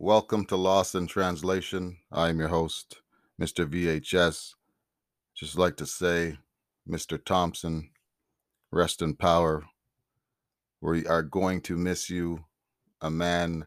Welcome 0.00 0.44
to 0.44 0.54
Lost 0.54 0.94
in 0.94 1.08
Translation. 1.08 1.96
I'm 2.12 2.38
your 2.38 2.50
host, 2.50 3.02
Mr. 3.42 3.66
VHS. 3.66 4.54
Just 5.34 5.58
like 5.58 5.76
to 5.78 5.86
say, 5.86 6.38
Mr. 6.88 7.18
Thompson, 7.22 7.90
rest 8.70 9.02
in 9.02 9.16
power. 9.16 9.64
We 10.80 11.04
are 11.08 11.24
going 11.24 11.62
to 11.62 11.76
miss 11.76 12.08
you, 12.08 12.44
a 13.00 13.10
man 13.10 13.66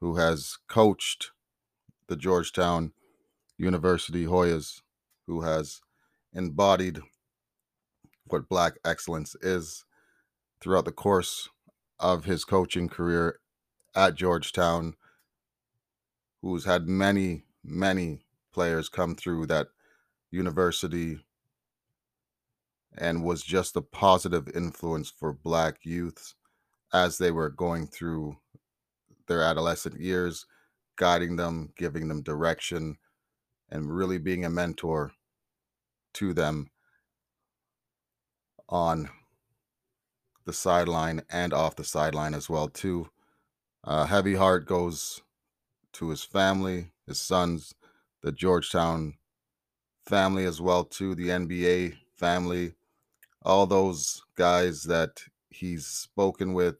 who 0.00 0.16
has 0.16 0.56
coached 0.66 1.32
the 2.06 2.16
Georgetown 2.16 2.92
University 3.58 4.24
Hoyas, 4.24 4.80
who 5.26 5.42
has 5.42 5.82
embodied 6.32 7.00
what 8.24 8.48
Black 8.48 8.78
excellence 8.82 9.36
is 9.42 9.84
throughout 10.58 10.86
the 10.86 10.90
course 10.90 11.50
of 12.00 12.24
his 12.24 12.46
coaching 12.46 12.88
career 12.88 13.40
at 13.94 14.14
Georgetown, 14.14 14.94
who's 16.42 16.64
had 16.64 16.86
many, 16.86 17.44
many 17.64 18.20
players 18.52 18.88
come 18.88 19.14
through 19.14 19.46
that 19.46 19.68
university 20.30 21.18
and 22.96 23.24
was 23.24 23.42
just 23.42 23.76
a 23.76 23.82
positive 23.82 24.48
influence 24.54 25.10
for 25.10 25.32
Black 25.32 25.84
youths 25.84 26.34
as 26.92 27.18
they 27.18 27.30
were 27.30 27.50
going 27.50 27.86
through 27.86 28.36
their 29.26 29.42
adolescent 29.42 30.00
years, 30.00 30.46
guiding 30.96 31.36
them, 31.36 31.72
giving 31.76 32.08
them 32.08 32.22
direction, 32.22 32.96
and 33.70 33.94
really 33.94 34.18
being 34.18 34.44
a 34.44 34.50
mentor 34.50 35.12
to 36.14 36.32
them 36.32 36.70
on 38.68 39.08
the 40.44 40.52
sideline 40.52 41.22
and 41.28 41.52
off 41.52 41.76
the 41.76 41.84
sideline 41.84 42.34
as 42.34 42.48
well 42.48 42.68
too. 42.68 43.08
Uh, 43.84 44.06
heavy 44.06 44.34
heart 44.34 44.66
goes 44.66 45.20
to 45.96 46.10
his 46.10 46.22
family, 46.22 46.92
his 47.06 47.20
sons, 47.20 47.74
the 48.22 48.32
Georgetown 48.32 49.14
family 50.06 50.44
as 50.44 50.60
well 50.60 50.84
too, 50.84 51.14
the 51.14 51.28
NBA 51.28 51.96
family, 52.16 52.74
all 53.42 53.66
those 53.66 54.22
guys 54.36 54.82
that 54.84 55.22
he's 55.48 55.86
spoken 55.86 56.52
with, 56.52 56.76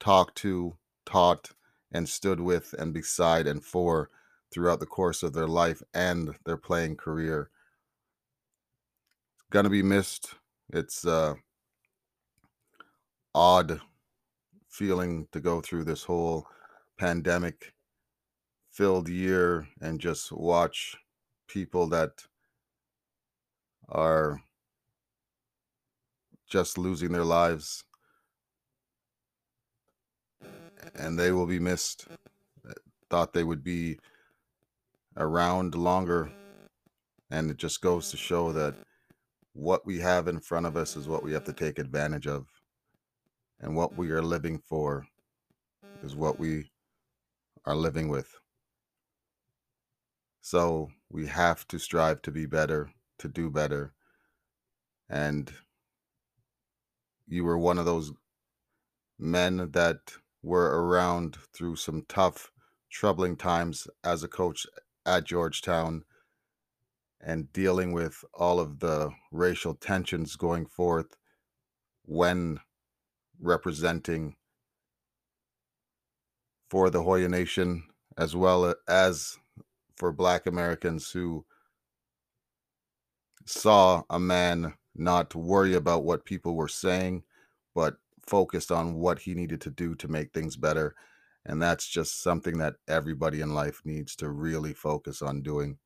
talked 0.00 0.36
to, 0.38 0.76
taught, 1.04 1.50
and 1.92 2.08
stood 2.08 2.40
with 2.40 2.74
and 2.78 2.92
beside 2.92 3.46
and 3.46 3.64
for 3.64 4.10
throughout 4.52 4.80
the 4.80 4.86
course 4.86 5.22
of 5.22 5.32
their 5.32 5.46
life 5.46 5.82
and 5.94 6.34
their 6.44 6.56
playing 6.56 6.96
career. 6.96 7.50
Gonna 9.50 9.70
be 9.70 9.82
missed. 9.82 10.34
It's 10.72 11.06
uh 11.06 11.34
odd 13.34 13.80
feeling 14.68 15.28
to 15.30 15.40
go 15.40 15.60
through 15.60 15.84
this 15.84 16.02
whole 16.02 16.48
pandemic 16.98 17.75
filled 18.76 19.08
year 19.08 19.66
and 19.80 19.98
just 19.98 20.30
watch 20.30 20.98
people 21.48 21.86
that 21.86 22.10
are 23.88 24.42
just 26.46 26.76
losing 26.76 27.10
their 27.10 27.24
lives. 27.24 27.84
And 30.94 31.18
they 31.18 31.32
will 31.32 31.46
be 31.46 31.58
missed. 31.58 32.06
Uh, 32.68 32.74
thought 33.08 33.32
they 33.32 33.44
would 33.44 33.64
be 33.64 33.98
around 35.16 35.74
longer. 35.74 36.30
And 37.30 37.50
it 37.50 37.56
just 37.56 37.80
goes 37.80 38.10
to 38.10 38.18
show 38.18 38.52
that 38.52 38.74
what 39.54 39.86
we 39.86 39.98
have 40.00 40.28
in 40.28 40.38
front 40.38 40.66
of 40.66 40.76
us 40.76 40.96
is 40.96 41.08
what 41.08 41.22
we 41.22 41.32
have 41.32 41.44
to 41.44 41.52
take 41.54 41.78
advantage 41.78 42.26
of. 42.26 42.46
And 43.58 43.74
what 43.74 43.96
we 43.96 44.10
are 44.10 44.22
living 44.22 44.58
for 44.58 45.06
is 46.02 46.14
what 46.14 46.38
we 46.38 46.70
are 47.64 47.74
living 47.74 48.08
with. 48.08 48.36
So 50.46 50.90
we 51.10 51.26
have 51.26 51.66
to 51.66 51.78
strive 51.80 52.22
to 52.22 52.30
be 52.30 52.46
better, 52.46 52.92
to 53.18 53.26
do 53.26 53.50
better. 53.50 53.94
And 55.10 55.52
you 57.26 57.42
were 57.42 57.58
one 57.58 57.78
of 57.78 57.84
those 57.84 58.12
men 59.18 59.72
that 59.72 59.98
were 60.44 60.86
around 60.86 61.36
through 61.52 61.74
some 61.74 62.04
tough, 62.08 62.52
troubling 62.92 63.34
times 63.34 63.88
as 64.04 64.22
a 64.22 64.28
coach 64.28 64.68
at 65.04 65.24
Georgetown 65.24 66.04
and 67.20 67.52
dealing 67.52 67.90
with 67.90 68.24
all 68.32 68.60
of 68.60 68.78
the 68.78 69.10
racial 69.32 69.74
tensions 69.74 70.36
going 70.36 70.66
forth 70.66 71.16
when 72.04 72.60
representing 73.40 74.36
for 76.70 76.88
the 76.88 77.02
Hoya 77.02 77.28
Nation 77.28 77.82
as 78.16 78.36
well 78.36 78.64
uh, 78.64 78.74
as 78.86 79.36
for 79.96 80.12
Black 80.12 80.46
Americans 80.46 81.10
who 81.10 81.44
saw 83.46 84.02
a 84.10 84.18
man 84.18 84.74
not 84.94 85.34
worry 85.34 85.74
about 85.74 86.04
what 86.04 86.24
people 86.24 86.54
were 86.54 86.68
saying, 86.68 87.22
but 87.74 87.96
focused 88.26 88.72
on 88.72 88.94
what 88.94 89.20
he 89.20 89.34
needed 89.34 89.60
to 89.60 89.70
do 89.70 89.94
to 89.94 90.08
make 90.08 90.32
things 90.32 90.56
better. 90.56 90.94
And 91.44 91.62
that's 91.62 91.86
just 91.86 92.22
something 92.22 92.58
that 92.58 92.74
everybody 92.88 93.40
in 93.40 93.54
life 93.54 93.80
needs 93.84 94.16
to 94.16 94.28
really 94.28 94.74
focus 94.74 95.22
on 95.22 95.42
doing. 95.42 95.78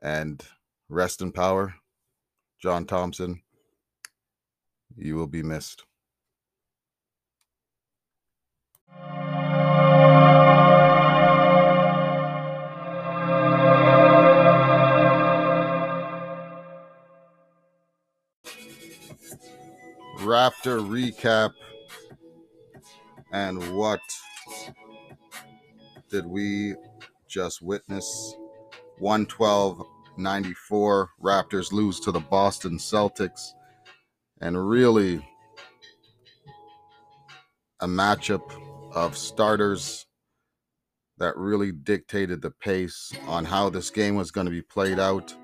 And 0.00 0.42
rest 0.88 1.20
in 1.20 1.32
power, 1.32 1.74
John 2.60 2.86
Thompson. 2.86 3.42
You 4.96 5.16
will 5.16 5.26
be 5.26 5.42
missed. 5.42 5.84
Raptor 20.30 20.78
recap 20.88 21.54
and 23.32 23.74
what 23.74 24.00
did 26.08 26.24
we 26.24 26.76
just 27.26 27.60
witness? 27.60 28.36
112 29.00 29.84
94 30.16 31.10
Raptors 31.20 31.72
lose 31.72 31.98
to 31.98 32.12
the 32.12 32.20
Boston 32.20 32.78
Celtics 32.78 33.54
and 34.40 34.68
really 34.68 35.20
a 37.80 37.88
matchup 37.88 38.52
of 38.94 39.16
starters 39.16 40.06
that 41.18 41.36
really 41.36 41.72
dictated 41.72 42.40
the 42.40 42.52
pace 42.52 43.12
on 43.26 43.44
how 43.44 43.68
this 43.68 43.90
game 43.90 44.14
was 44.14 44.30
going 44.30 44.44
to 44.44 44.52
be 44.52 44.62
played 44.62 45.00
out. 45.00 45.34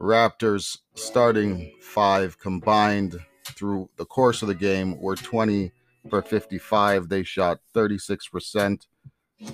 Raptors 0.00 0.78
starting 0.94 1.72
five 1.80 2.38
combined 2.38 3.18
through 3.44 3.90
the 3.96 4.04
course 4.04 4.42
of 4.42 4.48
the 4.48 4.54
game 4.54 5.00
were 5.00 5.16
20 5.16 5.72
for 6.08 6.22
55. 6.22 7.08
They 7.08 7.24
shot 7.24 7.58
36% 7.74 8.86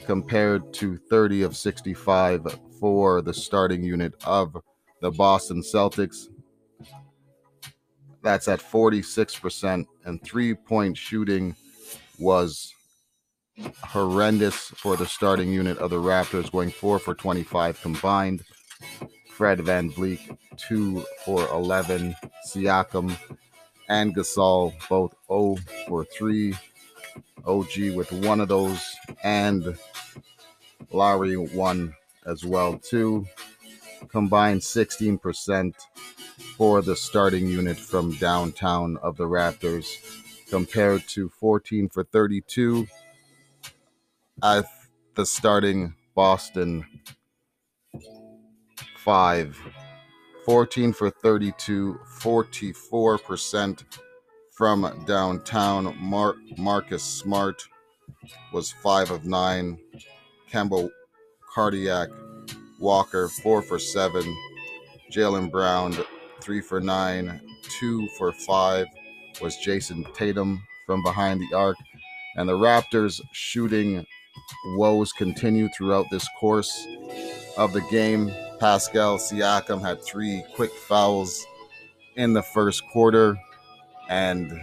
compared 0.04 0.72
to 0.74 0.96
30 0.96 1.42
of 1.42 1.56
65 1.56 2.58
for 2.78 3.22
the 3.22 3.32
starting 3.32 3.82
unit 3.82 4.14
of 4.26 4.56
the 5.00 5.10
Boston 5.10 5.62
Celtics. 5.62 6.28
That's 8.22 8.48
at 8.48 8.60
46%. 8.60 9.86
And 10.04 10.22
three 10.22 10.54
point 10.54 10.96
shooting 10.96 11.56
was 12.18 12.74
horrendous 13.82 14.56
for 14.56 14.96
the 14.96 15.06
starting 15.06 15.52
unit 15.52 15.78
of 15.78 15.90
the 15.90 15.96
Raptors, 15.96 16.50
going 16.50 16.70
four 16.70 16.98
for 16.98 17.14
25 17.14 17.80
combined. 17.80 18.44
Fred 19.34 19.60
Van 19.62 19.90
VanVleet, 19.90 20.38
two 20.56 21.04
for 21.24 21.48
11. 21.48 22.14
Siakam 22.46 23.16
and 23.88 24.14
Gasol, 24.14 24.72
both 24.88 25.12
0 25.28 25.56
for 25.88 26.04
3. 26.04 26.54
OG 27.44 27.94
with 27.94 28.10
one 28.12 28.40
of 28.40 28.48
those, 28.48 28.80
and 29.22 29.76
Lowry 30.92 31.36
one 31.36 31.94
as 32.26 32.44
well, 32.44 32.78
too. 32.78 33.26
Combined 34.08 34.60
16% 34.60 35.74
for 36.56 36.80
the 36.80 36.94
starting 36.94 37.48
unit 37.48 37.76
from 37.76 38.12
downtown 38.12 38.96
of 38.98 39.16
the 39.16 39.24
Raptors 39.24 39.88
compared 40.48 41.06
to 41.08 41.28
14 41.28 41.88
for 41.88 42.04
32 42.04 42.86
at 44.42 44.64
the 45.16 45.26
starting 45.26 45.94
Boston 46.14 46.86
5 49.04 49.60
14 50.44 50.92
for 50.92 51.10
32 51.10 52.00
44% 52.20 53.84
from 54.52 55.04
downtown. 55.06 55.96
Mar- 56.00 56.36
Marcus 56.58 57.02
Smart 57.02 57.62
was 58.52 58.72
5 58.72 59.10
of 59.10 59.24
9 59.24 59.78
Campbell 60.50 60.90
Cardiac 61.54 62.08
Walker 62.80 63.28
4 63.28 63.62
for 63.62 63.78
7 63.78 64.36
Jaylen 65.12 65.50
Brown 65.50 65.94
three 66.40 66.60
for 66.60 66.80
nine, 66.80 67.40
two 67.62 68.08
for 68.18 68.32
five 68.32 68.86
was 69.40 69.56
Jayson 69.58 70.04
Tatum 70.14 70.62
from 70.86 71.02
behind 71.02 71.40
the 71.40 71.56
arc, 71.56 71.76
And 72.36 72.48
the 72.48 72.58
Raptors 72.58 73.20
shooting 73.32 74.04
woes 74.76 75.12
continue 75.12 75.68
throughout 75.68 76.06
this 76.10 76.28
course 76.40 76.86
of 77.56 77.72
the 77.72 77.80
game. 77.90 78.30
Pascal 78.64 79.18
Siakam 79.18 79.82
had 79.82 80.02
three 80.02 80.42
quick 80.56 80.72
fouls 80.72 81.44
in 82.16 82.32
the 82.32 82.42
first 82.42 82.82
quarter, 82.94 83.36
and 84.08 84.58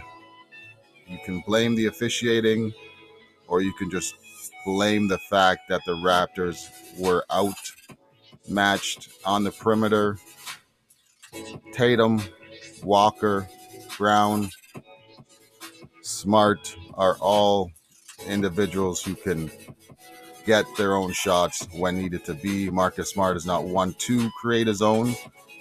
you 1.06 1.18
can 1.24 1.40
blame 1.46 1.76
the 1.76 1.86
officiating, 1.86 2.72
or 3.46 3.60
you 3.60 3.72
can 3.74 3.88
just 3.92 4.16
blame 4.66 5.06
the 5.06 5.18
fact 5.30 5.68
that 5.68 5.82
the 5.86 5.92
Raptors 5.92 6.68
were 6.98 7.24
outmatched 7.30 9.08
on 9.24 9.44
the 9.44 9.52
perimeter. 9.52 10.18
Tatum, 11.72 12.20
Walker, 12.82 13.48
Brown, 13.98 14.50
Smart 16.02 16.74
are 16.94 17.16
all 17.20 17.70
individuals 18.26 19.00
who 19.00 19.14
can 19.14 19.48
get 20.44 20.64
their 20.76 20.96
own 20.96 21.12
shots 21.12 21.66
when 21.72 21.98
needed 21.98 22.24
to 22.26 22.34
be. 22.34 22.70
Marcus 22.70 23.10
Smart 23.10 23.36
is 23.36 23.46
not 23.46 23.64
one 23.64 23.94
to 23.94 24.30
create 24.40 24.66
his 24.66 24.82
own, 24.82 25.14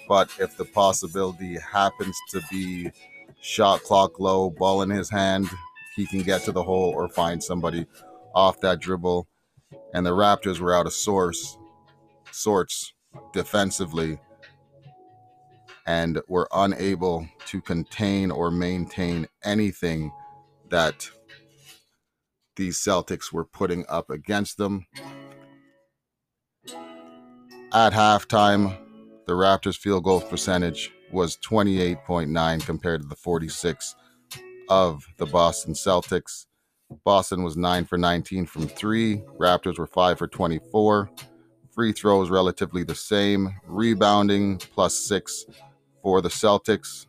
but 0.08 0.30
if 0.40 0.58
the 0.58 0.66
possibility 0.66 1.58
happens 1.60 2.18
to 2.32 2.42
be 2.50 2.92
shot 3.42 3.84
clock 3.84 4.20
low, 4.20 4.50
ball 4.50 4.82
in 4.82 4.90
his 4.90 5.10
hand, 5.10 5.50
he 5.96 6.06
can 6.06 6.22
get 6.22 6.44
to 6.44 6.52
the 6.52 6.64
hole 6.64 6.94
or 6.96 7.10
find 7.10 7.44
somebody 7.44 7.86
off 8.34 8.60
that 8.62 8.80
dribble. 8.80 9.28
And 9.94 10.06
the 10.06 10.12
Raptors 10.12 10.60
were 10.60 10.74
out 10.74 10.86
of 10.86 10.94
source 10.94 11.58
sorts 12.32 12.94
defensively 13.34 14.20
and 15.86 16.22
were 16.28 16.48
unable 16.54 17.28
to 17.48 17.62
contain 17.62 18.32
or 18.32 18.52
maintain 18.52 19.28
anything 19.44 20.12
that 20.70 21.10
these 22.62 22.78
Celtics 22.78 23.34
were 23.34 23.44
putting 23.44 23.84
up 23.90 24.12
against 24.12 24.58
them. 24.58 24.86
At 27.74 27.92
halftime, 27.92 28.78
the 29.26 29.34
Raptors' 29.34 29.78
field 29.78 30.04
goal 30.04 30.22
percentage 30.22 30.92
was 31.12 31.38
28.9 31.38 32.64
compared 32.64 33.02
to 33.02 33.08
the 33.08 33.16
46 33.16 33.96
of 34.70 35.04
the 35.18 35.26
Boston 35.26 35.74
Celtics. 35.74 36.46
Boston 37.04 37.42
was 37.42 37.58
9 37.58 37.86
for 37.86 37.98
19 37.98 38.46
from 38.46 38.68
3, 38.68 39.18
Raptors 39.40 39.80
were 39.80 39.88
5 39.88 40.20
for 40.20 40.28
24. 40.28 41.10
Free 41.72 41.94
throws 41.94 42.30
relatively 42.30 42.84
the 42.84 42.94
same, 42.94 43.56
rebounding 43.66 44.60
plus 44.60 44.96
6 45.08 45.46
for 46.04 46.22
the 46.22 46.30
Celtics. 46.30 47.08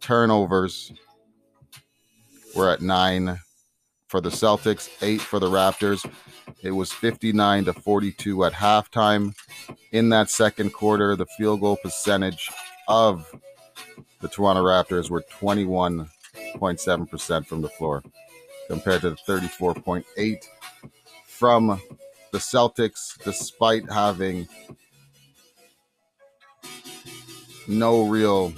Turnovers 0.00 0.92
were 2.54 2.68
at 2.68 2.82
9 2.82 3.38
for 4.10 4.20
the 4.20 4.28
Celtics, 4.28 4.90
8 5.00 5.20
for 5.20 5.38
the 5.38 5.48
Raptors. 5.48 6.04
It 6.62 6.72
was 6.72 6.92
59 6.92 7.66
to 7.66 7.72
42 7.72 8.44
at 8.44 8.52
halftime. 8.52 9.36
In 9.92 10.08
that 10.08 10.28
second 10.28 10.72
quarter, 10.72 11.14
the 11.14 11.26
field 11.38 11.60
goal 11.60 11.78
percentage 11.80 12.50
of 12.88 13.32
the 14.20 14.26
Toronto 14.26 14.64
Raptors 14.64 15.10
were 15.10 15.22
21.7% 15.40 17.46
from 17.46 17.62
the 17.62 17.68
floor 17.68 18.02
compared 18.66 19.02
to 19.02 19.10
the 19.10 19.16
34.8 19.28 20.44
from 21.28 21.80
the 22.32 22.38
Celtics 22.38 23.16
despite 23.22 23.88
having 23.90 24.48
no 27.68 28.08
real 28.08 28.52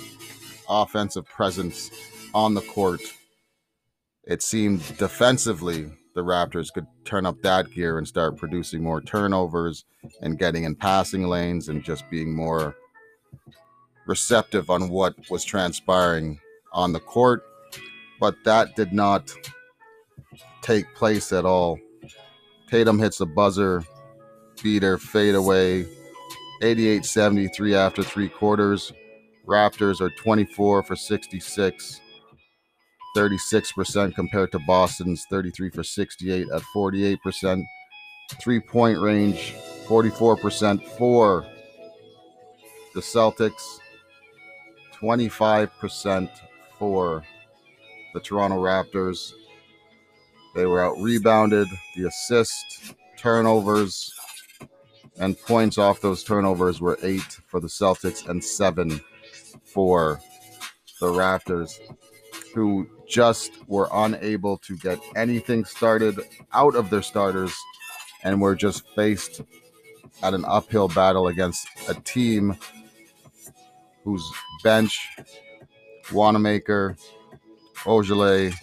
offensive 0.66 1.26
presence 1.26 1.90
on 2.32 2.54
the 2.54 2.62
court. 2.62 3.02
It 4.24 4.42
seemed 4.42 4.96
defensively 4.98 5.90
the 6.14 6.22
Raptors 6.22 6.72
could 6.72 6.86
turn 7.04 7.26
up 7.26 7.40
that 7.42 7.70
gear 7.72 7.98
and 7.98 8.06
start 8.06 8.36
producing 8.36 8.82
more 8.82 9.00
turnovers 9.00 9.84
and 10.20 10.38
getting 10.38 10.64
in 10.64 10.76
passing 10.76 11.26
lanes 11.26 11.68
and 11.68 11.82
just 11.82 12.08
being 12.10 12.34
more 12.34 12.76
receptive 14.06 14.70
on 14.70 14.88
what 14.88 15.14
was 15.30 15.44
transpiring 15.44 16.38
on 16.72 16.92
the 16.92 17.00
court. 17.00 17.42
But 18.20 18.36
that 18.44 18.76
did 18.76 18.92
not 18.92 19.32
take 20.60 20.94
place 20.94 21.32
at 21.32 21.44
all. 21.44 21.78
Tatum 22.68 22.98
hits 22.98 23.20
a 23.20 23.26
buzzer 23.26 23.82
beater 24.62 24.98
fadeaway 24.98 25.84
88 26.62 27.04
73 27.04 27.74
after 27.74 28.02
three 28.02 28.28
quarters. 28.28 28.92
Raptors 29.46 30.00
are 30.00 30.10
24 30.10 30.84
for 30.84 30.94
66, 30.94 32.00
36% 33.16 34.14
compared 34.14 34.52
to 34.52 34.58
Boston's 34.60 35.26
33 35.30 35.70
for 35.70 35.82
68 35.82 36.48
at 36.52 36.62
48%. 36.74 37.64
Three 38.40 38.60
point 38.60 38.98
range 39.00 39.54
44% 39.86 40.82
for 40.96 41.46
the 42.94 43.00
Celtics, 43.00 43.78
25% 45.00 46.30
for 46.78 47.22
the 48.14 48.20
Toronto 48.20 48.56
Raptors. 48.56 49.32
They 50.54 50.66
were 50.66 50.84
out 50.84 50.98
rebounded. 50.98 51.68
The 51.96 52.06
assist, 52.06 52.94
turnovers, 53.16 54.12
and 55.18 55.38
points 55.38 55.78
off 55.78 56.00
those 56.00 56.24
turnovers 56.24 56.80
were 56.80 56.98
eight 57.02 57.38
for 57.46 57.60
the 57.60 57.68
Celtics 57.68 58.28
and 58.28 58.42
seven 58.42 59.00
for 59.64 60.20
the 61.00 61.06
Raptors, 61.06 61.78
who 62.54 62.88
just 63.08 63.52
were 63.66 63.88
unable 63.92 64.58
to 64.58 64.76
get 64.76 64.98
anything 65.16 65.64
started 65.64 66.18
out 66.52 66.74
of 66.74 66.90
their 66.90 67.02
starters 67.02 67.54
and 68.22 68.40
were 68.40 68.54
just 68.54 68.84
faced 68.94 69.42
at 70.22 70.34
an 70.34 70.44
uphill 70.46 70.88
battle 70.88 71.28
against 71.28 71.66
a 71.88 71.94
team 71.94 72.56
whose 74.04 74.24
bench, 74.62 74.98
Wanamaker, 76.12 76.96
Ojeleye, 77.84 78.54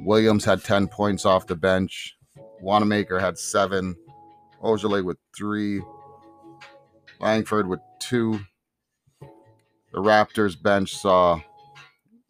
Williams 0.00 0.44
had 0.44 0.62
10 0.64 0.88
points 0.88 1.24
off 1.24 1.46
the 1.46 1.56
bench. 1.56 2.16
Wanamaker 2.60 3.18
had 3.18 3.38
seven. 3.38 3.96
Ojeleye 4.62 5.04
with 5.04 5.18
three. 5.36 5.82
Langford 7.20 7.68
with 7.68 7.80
two. 8.00 8.40
The 9.92 10.00
Raptors 10.00 10.60
bench 10.60 10.96
saw 10.96 11.40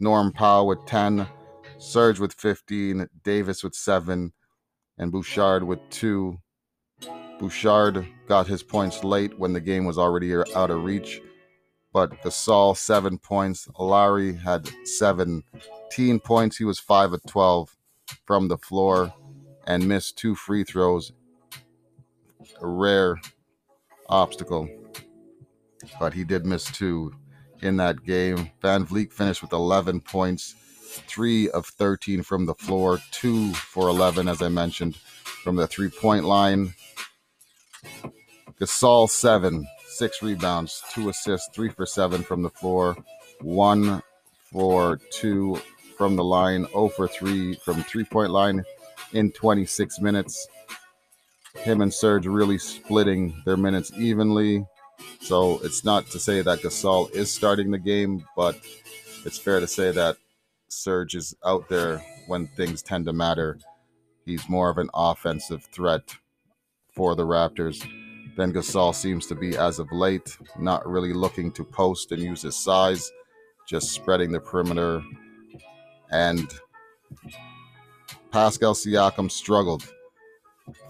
Norm 0.01 0.33
Powell 0.33 0.67
with 0.67 0.85
10, 0.87 1.27
Serge 1.79 2.19
with 2.19 2.33
15, 2.35 3.09
Davis 3.23 3.63
with 3.63 3.75
7, 3.75 4.33
and 4.99 5.13
Boucher 5.13 5.65
with 5.65 5.79
2. 5.91 6.37
Boucher 7.39 8.07
got 8.27 8.47
his 8.47 8.63
points 8.63 9.05
late 9.05 9.39
when 9.39 9.53
the 9.53 9.61
game 9.61 9.85
was 9.85 9.99
already 9.99 10.35
out 10.35 10.71
of 10.71 10.85
reach, 10.85 11.21
but 11.93 12.23
Gasol 12.23 12.77
7 12.77 13.19
points. 13.19 13.69
Lowry 13.79 14.35
had 14.35 14.69
17 14.87 15.43
points. 16.21 16.57
He 16.57 16.65
was 16.65 16.81
5 16.81 17.13
of 17.15 17.25
12 17.27 17.77
from 18.25 18.49
the 18.49 18.59
floor 18.59 19.13
and 19.67 19.89
missed 19.89 20.19
two 20.19 20.35
free 20.35 20.65
throws. 20.65 21.13
A 22.61 22.67
rare 22.67 23.21
obstacle, 24.09 24.69
but 25.99 26.13
he 26.13 26.25
did 26.25 26.45
miss 26.45 26.65
two 26.65 27.13
in 27.65 27.77
that 27.79 28.05
game. 28.05 28.51
VanVleet 28.63 29.13
finished 29.13 29.43
with 29.43 29.53
11 29.53 30.01
points, 30.01 30.55
three 31.07 31.49
of 31.51 31.67
13 31.67 32.23
from 32.23 32.47
the 32.47 32.55
floor, 32.55 32.99
two 33.11 33.53
for 33.55 33.89
11, 33.89 34.29
as 34.29 34.43
I 34.43 34.49
mentioned, 34.49 34.97
from 34.97 35.57
the 35.57 35.67
three 35.67 35.91
point 35.91 36.25
line. 36.25 36.75
Gasol, 38.61 39.11
seven, 39.11 39.67
six 39.87 40.23
rebounds, 40.23 40.83
two 40.93 41.09
assists, 41.09 41.49
three 41.55 41.69
for 41.69 41.87
seven 41.87 42.23
from 42.23 42.43
the 42.43 42.51
floor, 42.51 42.97
one 43.41 44.03
for 44.53 45.01
two 45.11 45.61
from 45.97 46.17
the 46.17 46.25
line, 46.25 46.67
0 46.67 46.89
for 46.89 47.09
three 47.09 47.55
from 47.55 47.83
three 47.83 48.05
point 48.05 48.31
line 48.31 48.65
in 49.13 49.31
26 49.33 50.01
minutes. 50.01 50.47
Him 51.57 51.81
and 51.81 51.93
Serge 51.93 52.27
really 52.27 52.59
splitting 52.59 53.35
their 53.45 53.57
minutes 53.57 53.93
evenly. 53.97 54.67
So 55.21 55.61
it's 55.63 55.85
not 55.85 56.07
to 56.09 56.19
say 56.19 56.43
that 56.43 56.61
Gasol 56.61 57.11
is 57.13 57.33
starting 57.33 57.71
the 57.71 57.79
game, 57.79 58.25
but 58.37 58.57
it's 59.25 59.39
fair 59.39 59.61
to 59.61 59.67
say 59.67 59.91
that 59.93 60.17
Serge 60.69 61.15
is 61.15 61.35
out 61.45 61.69
there 61.69 62.03
when 62.27 62.47
things 62.49 62.83
tend 62.83 63.07
to 63.07 63.13
matter. 63.13 63.59
He's 64.25 64.49
more 64.49 64.71
of 64.71 64.79
an 64.79 64.91
offensive 64.95 65.65
threat 65.65 66.17
for 66.95 67.15
the 67.15 67.25
Raptors 67.25 67.87
than 68.37 68.53
Gasol 68.53 68.95
seems 68.95 69.27
to 69.27 69.35
be 69.35 69.57
as 69.57 69.79
of 69.79 69.91
late, 69.93 70.37
not 70.59 70.87
really 70.89 71.13
looking 71.13 71.53
to 71.53 71.65
post 71.65 72.13
and 72.13 72.23
use 72.23 72.43
his 72.43 72.57
size, 72.57 73.11
just 73.67 73.93
spreading 73.93 74.33
the 74.33 74.41
perimeter. 74.41 75.03
And 76.11 76.53
Pascal 78.31 78.75
Siakam 78.75 79.31
struggled 79.31 79.94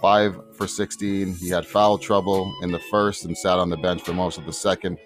five 0.01 0.39
for 0.57 0.67
16. 0.67 1.35
He 1.35 1.49
had 1.49 1.67
foul 1.67 1.99
trouble 1.99 2.55
in 2.63 2.71
the 2.71 2.79
first 2.79 3.25
and 3.25 3.37
sat 3.37 3.59
on 3.59 3.71
the 3.71 3.77
bench 3.77 4.03
for 4.03 4.13
most 4.13 4.39
of 4.39 4.47
the 4.47 4.53
second. 4.53 4.99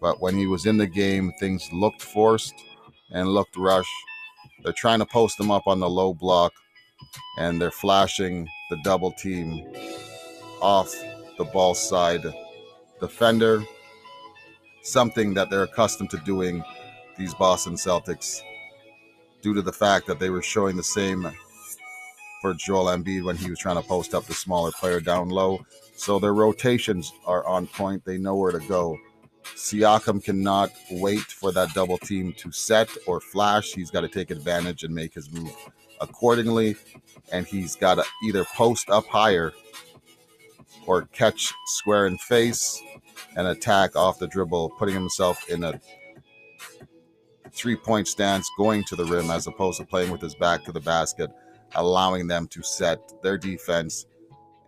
But 0.00 0.20
when 0.20 0.36
he 0.36 0.46
was 0.46 0.66
in 0.66 0.76
the 0.76 0.86
game, 0.86 1.32
things 1.38 1.68
looked 1.72 2.02
forced 2.02 2.54
and 3.10 3.28
looked 3.28 3.56
rushed. 3.56 3.88
They're 4.62 4.72
trying 4.72 4.98
to 4.98 5.06
post 5.06 5.38
him 5.38 5.50
up 5.50 5.66
on 5.66 5.80
the 5.80 5.88
low 5.88 6.12
block, 6.14 6.52
and 7.38 7.60
they're 7.60 7.70
flashing 7.70 8.48
the 8.70 8.76
double 8.82 9.12
team 9.12 9.64
off 10.60 10.94
the 11.38 11.44
ball 11.44 11.74
side 11.74 12.22
defender, 13.00 13.62
something 14.82 15.34
that 15.34 15.50
they're 15.50 15.64
accustomed 15.64 16.10
to 16.10 16.18
doing, 16.18 16.64
these 17.18 17.34
Boston 17.34 17.74
Celtics, 17.74 18.40
due 19.42 19.54
to 19.54 19.62
the 19.62 19.72
fact 19.72 20.06
that 20.06 20.18
they 20.18 20.30
were 20.30 20.42
showing 20.42 20.76
the 20.76 20.82
same 20.82 21.30
for 22.40 22.54
Joel 22.54 22.86
Embiid 22.86 23.24
when 23.24 23.36
he 23.36 23.50
was 23.50 23.58
trying 23.58 23.76
to 23.76 23.88
post 23.88 24.14
up 24.14 24.24
the 24.24 24.34
smaller 24.34 24.70
player 24.70 25.00
down 25.00 25.28
low. 25.28 25.64
So 25.96 26.18
their 26.18 26.34
rotations 26.34 27.12
are 27.26 27.46
on 27.46 27.66
point. 27.66 28.04
They 28.04 28.18
know 28.18 28.36
where 28.36 28.52
to 28.52 28.60
go. 28.60 28.98
Siakam 29.54 30.22
cannot 30.22 30.72
wait 30.90 31.20
for 31.20 31.52
that 31.52 31.72
double 31.72 31.98
team 31.98 32.32
to 32.38 32.52
set 32.52 32.88
or 33.06 33.20
flash. 33.20 33.72
He's 33.72 33.90
got 33.90 34.02
to 34.02 34.08
take 34.08 34.30
advantage 34.30 34.82
and 34.84 34.94
make 34.94 35.14
his 35.14 35.32
move 35.32 35.54
accordingly. 36.00 36.76
And 37.32 37.46
he's 37.46 37.76
got 37.76 37.96
to 37.96 38.04
either 38.24 38.44
post 38.44 38.90
up 38.90 39.06
higher 39.06 39.52
or 40.86 41.02
catch 41.06 41.52
square 41.66 42.06
in 42.06 42.18
face 42.18 42.80
and 43.36 43.46
attack 43.46 43.96
off 43.96 44.18
the 44.18 44.26
dribble, 44.26 44.70
putting 44.70 44.94
himself 44.94 45.48
in 45.48 45.64
a 45.64 45.80
three 47.52 47.76
point 47.76 48.06
stance, 48.06 48.48
going 48.58 48.84
to 48.84 48.96
the 48.96 49.04
rim 49.04 49.30
as 49.30 49.46
opposed 49.46 49.78
to 49.78 49.86
playing 49.86 50.10
with 50.10 50.20
his 50.20 50.34
back 50.34 50.64
to 50.64 50.72
the 50.72 50.80
basket, 50.80 51.30
allowing 51.76 52.26
them 52.26 52.48
to 52.48 52.62
set 52.62 53.00
their 53.22 53.38
defense 53.38 54.06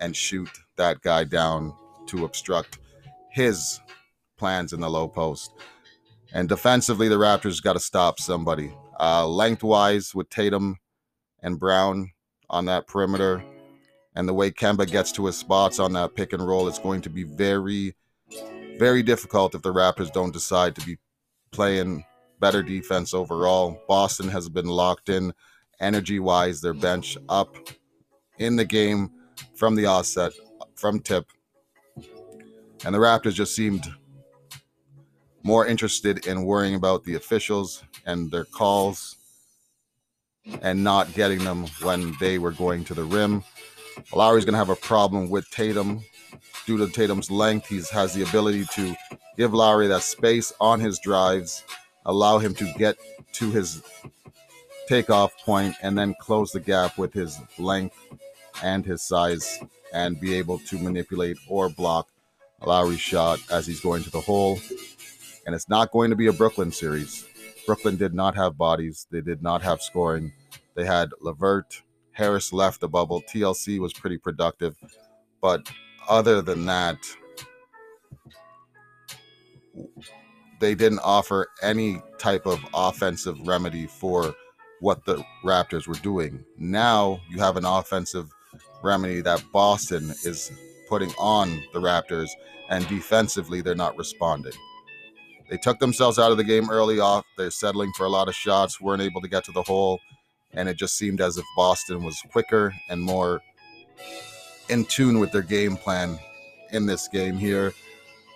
and 0.01 0.15
shoot 0.15 0.49
that 0.77 1.01
guy 1.03 1.25
down 1.25 1.75
to 2.07 2.25
obstruct 2.25 2.79
his 3.31 3.81
plans 4.37 4.73
in 4.73 4.81
the 4.81 4.89
low 4.89 5.09
post. 5.09 5.53
And 6.33 6.49
defensively, 6.49 7.09
the 7.09 7.17
Raptors 7.19 7.63
got 7.63 7.73
to 7.73 7.81
stop 7.81 8.21
somebody. 8.21 8.73
Uh, 9.01 9.27
lengthwise, 9.27 10.15
with 10.15 10.29
Tatum 10.29 10.77
and 11.43 11.59
Brown 11.59 12.11
on 12.51 12.67
that 12.67 12.87
perimeter, 12.87 13.43
and 14.15 14.29
the 14.29 14.35
way 14.35 14.51
Kemba 14.51 14.91
gets 14.91 15.13
to 15.13 15.27
his 15.27 15.37
spots 15.37 15.79
on 15.79 15.93
that 15.93 16.15
pick 16.15 16.33
and 16.33 16.47
roll, 16.47 16.69
it's 16.69 16.79
going 16.79 17.01
to 17.03 17.11
be 17.11 17.23
very, 17.23 17.95
very 18.79 19.03
difficult 19.03 19.55
if 19.55 19.63
the 19.63 19.73
Raptors 19.73 20.13
don't 20.13 20.33
decide 20.33 20.75
to 20.75 20.85
be 20.85 20.99
playing 21.53 22.05
better 22.41 22.63
defense 22.63 23.15
overall. 23.15 23.81
Boston 23.89 24.29
has 24.29 24.49
been 24.49 24.67
locked 24.67 25.09
in 25.09 25.33
energy 25.81 26.19
wise, 26.19 26.61
their 26.61 26.75
bench 26.75 27.17
up 27.29 27.57
in 28.39 28.57
the 28.57 28.65
game 28.65 29.11
from 29.55 29.75
the 29.75 29.87
offset, 29.87 30.33
from 30.75 31.01
tip. 31.01 31.27
And 32.85 32.95
the 32.95 32.99
Raptors 32.99 33.35
just 33.35 33.55
seemed 33.55 33.87
more 35.43 35.67
interested 35.67 36.27
in 36.27 36.45
worrying 36.45 36.75
about 36.75 37.05
the 37.05 37.15
officials 37.15 37.83
and 38.07 38.31
their 38.31 38.45
calls 38.45 39.17
and 40.63 40.83
not 40.83 41.13
getting 41.15 41.41
them 41.45 41.67
when 41.83 42.15
they 42.21 42.39
were 42.39 42.53
going 42.53 42.85
to 42.85 42.95
the 42.95 43.05
rim. 43.05 43.43
Lowry's 44.15 44.45
going 44.45 44.55
to 44.55 44.59
have 44.59 44.71
a 44.71 44.77
problem 44.77 45.29
with 45.29 45.51
Tatum 45.51 46.03
due 46.67 46.79
to 46.79 46.89
Tatum's 46.89 47.31
length. 47.31 47.67
He 47.67 47.83
has 47.93 48.15
the 48.15 48.23
ability 48.23 48.65
to 48.75 48.95
give 49.37 49.53
Lowry 49.53 49.89
that 49.89 50.03
space 50.03 50.53
on 50.61 50.81
his 50.81 50.99
drives, 51.01 51.65
allow 52.07 52.39
him 52.39 52.55
to 52.55 52.73
get 52.79 52.97
to 53.35 53.51
his 53.51 53.83
takeoff 54.89 55.37
point, 55.45 55.75
and 55.83 55.97
then 55.97 56.15
close 56.21 56.53
the 56.53 56.61
gap 56.61 56.99
with 56.99 57.13
his 57.13 57.39
length 57.59 57.97
and 58.63 58.85
his 58.85 59.03
size 59.03 59.61
and 59.93 60.21
be 60.21 60.35
able 60.35 60.59
to 60.59 60.79
manipulate 60.79 61.37
or 61.49 61.69
block 61.69 62.09
Lowry's 62.65 63.01
shot 63.01 63.39
as 63.51 63.67
he's 63.67 63.81
going 63.81 64.03
to 64.03 64.11
the 64.11 64.21
hole. 64.21 64.59
And 65.47 65.55
it's 65.55 65.69
not 65.69 65.93
going 65.93 66.11
to 66.11 66.17
be 66.17 66.27
a 66.27 66.33
Brooklyn 66.33 66.73
series. 66.73 67.27
Brooklyn 67.67 67.97
did 67.97 68.15
not 68.15 68.35
have 68.35 68.59
bodies, 68.59 69.07
they 69.11 69.21
did 69.21 69.43
not 69.43 69.63
have 69.63 69.83
scoring. 69.83 70.33
They 70.75 70.85
had 70.85 71.11
Levert, 71.21 71.83
Harris 72.13 72.53
left 72.53 72.81
the 72.81 72.89
bubble. 72.89 73.23
TLC 73.23 73.79
was 73.79 73.93
pretty 73.93 74.19
productive. 74.19 74.77
But 75.41 75.71
other 76.09 76.43
than 76.43 76.67
that, 76.67 76.99
they 80.61 80.75
didn't 80.75 81.01
offer 81.01 81.49
any 81.63 82.03
type 82.19 82.47
of 82.47 82.59
offensive 82.75 83.47
remedy 83.47 83.87
for 83.87 84.35
what 84.81 85.05
the 85.05 85.25
Raptors 85.45 85.87
were 85.87 85.95
doing. 85.95 86.45
Now 86.57 87.21
you 87.31 87.39
have 87.39 87.57
an 87.57 87.65
offensive 87.65 88.31
remedy 88.83 89.21
that 89.23 89.43
Boston 89.53 90.11
is 90.25 90.53
putting 90.89 91.11
on 91.19 91.63
the 91.73 91.81
Raptors, 91.81 92.29
and 92.71 92.87
defensively, 92.89 93.61
they're 93.61 93.75
not 93.75 93.97
responding. 93.97 94.53
They 95.51 95.57
took 95.57 95.79
themselves 95.79 96.19
out 96.19 96.31
of 96.31 96.37
the 96.37 96.45
game 96.45 96.71
early 96.71 97.01
off. 97.01 97.25
They're 97.37 97.51
settling 97.51 97.93
for 97.97 98.05
a 98.05 98.11
lot 98.11 98.29
of 98.29 98.35
shots, 98.35 98.81
weren't 98.81 99.03
able 99.03 99.21
to 99.23 99.29
get 99.29 99.45
to 99.45 99.53
the 99.53 99.63
hole, 99.63 99.99
and 100.53 100.69
it 100.69 100.77
just 100.77 100.97
seemed 100.97 101.21
as 101.21 101.39
if 101.39 101.45
Boston 101.57 102.05
was 102.05 102.21
quicker 102.33 102.75
and 102.89 103.01
more 103.01 103.41
in 104.69 104.85
tune 104.85 105.19
with 105.19 105.33
their 105.33 105.43
game 105.43 105.77
plan 105.77 106.19
in 106.73 106.87
this 106.87 107.09
game 107.09 107.37
here. 107.37 107.73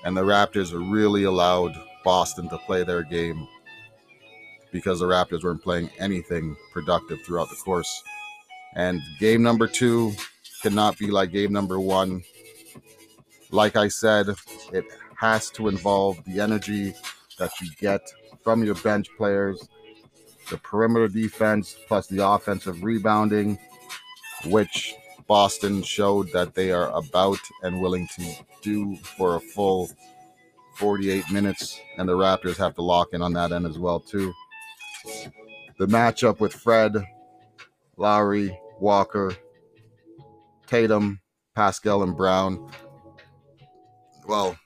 And 0.05 0.17
the 0.17 0.23
Raptors 0.23 0.73
really 0.73 1.25
allowed 1.25 1.79
Boston 2.05 2.49
to 2.49 2.59
play 2.59 2.83
their 2.83 3.03
game 3.03 3.47
because 4.73 5.01
the 5.01 5.07
Raptors 5.07 5.45
weren't 5.45 5.63
playing 5.63 5.91
anything 5.99 6.57
productive 6.73 7.21
throughout 7.23 7.51
the 7.51 7.57
course. 7.57 8.03
And 8.75 9.01
game 9.21 9.43
number 9.43 9.67
two 9.67 10.13
cannot 10.63 10.99
be 10.99 11.11
like 11.11 11.31
game 11.31 11.53
number 11.53 11.79
one. 11.79 12.23
Like 13.51 13.77
I 13.77 13.89
said, 13.89 14.29
it 14.73 14.87
has 15.19 15.51
to 15.51 15.69
involve 15.69 16.25
the 16.25 16.41
energy 16.41 16.95
that 17.39 17.53
you 17.61 17.69
get 17.81 18.01
from 18.43 18.65
your 18.65 18.75
bench 18.77 19.09
players, 19.17 19.69
the 20.51 20.57
perimeter 20.57 21.09
defense, 21.09 21.77
plus 21.87 22.07
the 22.07 22.27
offensive 22.27 22.83
rebounding, 22.83 23.59
which 24.47 24.95
Boston 25.27 25.83
showed 25.83 26.33
that 26.33 26.55
they 26.55 26.73
are 26.73 26.91
about 26.91 27.39
and 27.63 27.81
willing 27.81 28.09
to 28.17 28.35
do 28.63 28.97
for 28.97 29.37
a 29.37 29.41
full 29.41 29.91
48 30.77 31.31
minutes, 31.31 31.81
and 31.99 32.09
the 32.09 32.13
Raptors 32.13 32.57
have 32.57 32.75
to 32.77 32.83
lock 32.83 33.09
in 33.13 33.23
on 33.23 33.33
that 33.35 33.53
end 33.53 33.67
as 33.67 33.79
well 33.79 34.01
too. 34.01 34.33
The 35.79 35.87
matchup 35.87 36.41
with 36.41 36.53
Fred, 36.53 36.95
Lowry, 37.97 38.59
Walker, 38.81 39.35
Tatum, 40.67 41.21
Pascal, 41.55 42.03
and 42.03 42.17
Brown. 42.17 42.71
Well, 44.27 44.57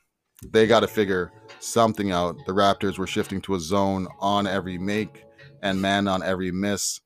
they 0.52 0.66
got 0.66 0.80
to 0.80 0.88
figure 0.88 1.32
something 1.60 2.12
out. 2.12 2.36
The 2.46 2.52
Raptors 2.52 2.98
were 2.98 3.06
shifting 3.06 3.40
to 3.42 3.54
a 3.54 3.60
zone 3.60 4.06
on 4.20 4.46
every 4.46 4.78
make 4.78 5.24
and 5.62 5.80
man 5.80 6.06
on 6.06 6.22
every 6.22 6.50
miss, 6.50 7.00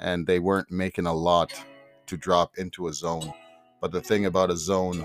and 0.00 0.26
they 0.26 0.38
weren't 0.38 0.70
making 0.70 1.06
a 1.06 1.12
lot 1.12 1.52
to 2.06 2.16
drop 2.16 2.58
into 2.58 2.88
a 2.88 2.92
zone. 2.92 3.32
But 3.80 3.92
the 3.92 4.00
thing 4.00 4.26
about 4.26 4.50
a 4.50 4.56
zone 4.56 5.04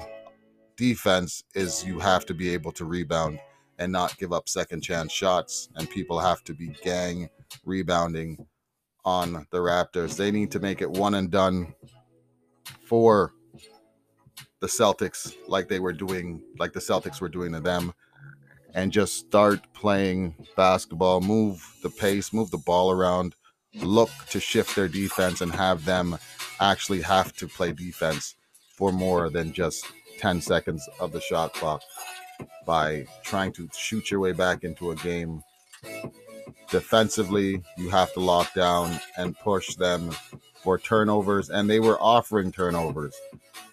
defense 0.76 1.44
is 1.54 1.86
you 1.86 2.00
have 2.00 2.26
to 2.26 2.34
be 2.34 2.50
able 2.54 2.72
to 2.74 2.86
rebound 2.86 3.40
and 3.78 3.92
not 3.92 4.18
give 4.18 4.32
up 4.34 4.48
second 4.48 4.82
chance 4.82 5.12
shots, 5.12 5.70
and 5.76 5.90
people 5.90 6.20
have 6.20 6.44
to 6.46 6.54
be 6.54 6.70
gang 6.84 7.30
rebounding 7.64 8.48
on 9.04 9.46
the 9.52 9.58
Raptors. 9.58 10.18
They 10.18 10.32
need 10.32 10.52
to 10.52 10.60
make 10.60 10.82
it 10.82 10.90
one 10.90 11.16
and 11.16 11.30
done 11.30 11.74
for 12.86 13.34
the 14.60 14.68
Celtics, 14.68 15.34
like 15.48 15.68
they 15.68 15.80
were 15.80 15.94
doing, 15.94 16.42
like 16.58 16.74
the 16.74 16.80
Celtics 16.80 17.22
were 17.22 17.30
doing 17.30 17.52
to 17.54 17.60
them, 17.60 17.94
and 18.74 18.92
just 18.92 19.16
start 19.16 19.62
playing 19.74 20.36
basketball, 20.56 21.22
move 21.22 21.64
the 21.84 21.90
pace, 21.90 22.34
move 22.34 22.50
the 22.52 22.58
ball 22.58 22.92
around, 22.92 23.36
look 23.76 24.10
to 24.30 24.40
shift 24.40 24.76
their 24.76 24.88
defense, 24.88 25.42
and 25.42 25.52
have 25.52 25.86
them 25.86 26.18
actually 26.60 27.02
have 27.02 27.34
to 27.36 27.48
play 27.48 27.72
defense 27.72 28.36
for 28.76 28.92
more 28.92 29.30
than 29.30 29.54
just 29.54 29.86
10 30.18 30.42
seconds 30.42 30.88
of 31.00 31.12
the 31.12 31.22
shot 31.22 31.54
clock 31.54 31.82
by 32.66 33.06
trying 33.24 33.52
to 33.52 33.70
shoot 33.78 34.10
your 34.10 34.20
way 34.20 34.32
back 34.32 34.64
into 34.64 34.92
a 34.92 34.96
game 34.96 35.44
defensively, 36.70 37.62
you 37.78 37.90
have 37.90 38.14
to 38.14 38.20
lock 38.20 38.54
down 38.54 39.00
and 39.18 39.38
push 39.40 39.76
them 39.76 40.12
for 40.64 40.78
turnovers, 40.78 41.50
and 41.50 41.70
they 41.70 41.80
were 41.80 42.00
offering 42.02 42.52
turnovers. 42.52 43.16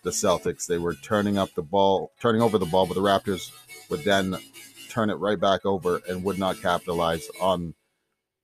The 0.02 0.10
Celtics, 0.10 0.66
they 0.66 0.78
were 0.78 0.94
turning 0.94 1.38
up 1.38 1.54
the 1.54 1.62
ball, 1.62 2.12
turning 2.20 2.42
over 2.42 2.58
the 2.58 2.66
ball, 2.66 2.86
but 2.86 2.94
the 2.94 3.00
Raptors 3.00 3.50
would 3.88 4.04
then 4.04 4.36
turn 4.90 5.08
it 5.08 5.14
right 5.14 5.40
back 5.40 5.64
over 5.64 6.00
and 6.08 6.22
would 6.24 6.38
not 6.38 6.60
capitalize 6.60 7.28
on 7.40 7.74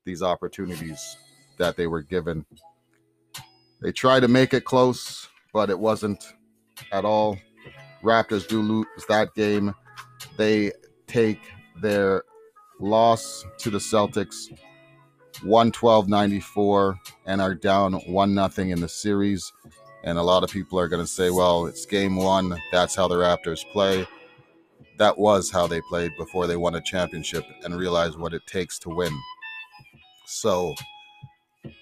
these 0.05 0.23
opportunities 0.23 1.17
that 1.59 1.77
they 1.77 1.87
were 1.87 2.03
given. 2.03 2.47
They 3.83 3.93
tried 3.93 4.21
to 4.21 4.29
make 4.29 4.55
it 4.55 4.65
close, 4.65 5.29
but 5.53 5.69
it 5.69 5.79
wasn't 5.79 6.25
at 6.91 7.05
all. 7.05 7.39
Raptors 8.03 8.49
do 8.49 8.63
lose 8.63 8.87
that 9.09 9.35
game. 9.35 9.75
They 10.37 10.73
take 11.07 11.41
their 11.81 12.23
loss 12.81 13.45
to 13.59 13.71
the 13.71 13.79
Celtics 13.79 14.57
112-94 15.43 16.97
and 17.27 17.41
are 17.41 17.55
down 17.55 17.95
1 17.95 18.35
nothing 18.35 18.71
in 18.71 18.81
the 18.81 18.89
series. 18.89 19.53
And 20.05 20.19
a 20.19 20.23
lot 20.23 20.45
of 20.45 20.51
people 20.51 20.79
are 20.79 20.89
going 20.89 21.03
to 21.03 21.11
say, 21.11 21.31
well, 21.31 21.67
it's 21.67 21.87
game 21.87 22.17
1, 22.17 22.57
that's 22.73 22.95
how 22.95 23.09
the 23.09 23.17
Raptors 23.17 23.65
play. 23.73 24.07
That 24.99 25.19
was 25.19 25.51
how 25.51 25.67
they 25.67 25.81
played 25.83 26.13
before 26.17 26.47
they 26.47 26.57
won 26.57 26.75
a 26.75 26.81
championship 26.81 27.45
and 27.63 27.77
realized 27.77 28.19
what 28.19 28.35
it 28.35 28.47
takes 28.47 28.79
to 28.81 28.91
win. 28.91 29.13
So, 30.27 30.75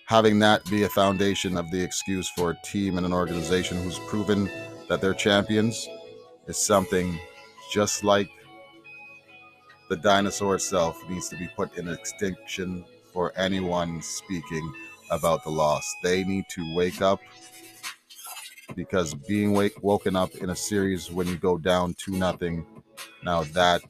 having 0.07 0.39
that 0.41 0.65
be 0.67 0.85
a 0.85 0.89
foundation 0.89 1.57
of 1.57 1.71
the 1.71 1.83
excuse 1.83 2.29
for 2.29 2.51
a 2.51 2.59
team 2.63 2.97
and 2.97 3.07
an 3.07 3.13
organization 3.13 3.83
who's 3.83 3.99
proven 4.01 4.51
that 4.89 5.01
they're 5.01 5.15
champions 5.15 5.89
is 6.47 6.57
something 6.59 7.19
just 7.73 8.05
like 8.05 8.29
the 9.89 9.97
dinosaur 9.97 10.57
itself 10.57 11.03
needs 11.09 11.29
to 11.29 11.37
be 11.37 11.49
put 11.57 11.77
in 11.77 11.89
extinction 11.89 12.85
for 13.13 13.33
anyone 13.37 14.03
speaking 14.03 14.73
about 15.11 15.45
the 15.45 15.51
loss. 15.51 15.95
They 16.03 16.25
need 16.25 16.45
to 16.51 16.75
wake 16.75 17.01
up 17.01 17.21
because 18.75 19.15
being 19.15 19.53
wake, 19.53 19.83
woken 19.83 20.17
up 20.17 20.35
in 20.37 20.51
a 20.51 20.57
series 20.57 21.11
when 21.11 21.27
you 21.29 21.37
go 21.37 21.57
down 21.57 21.95
to 22.05 22.13
nothing, 22.13 22.67
now 23.23 23.45
that 23.45 23.83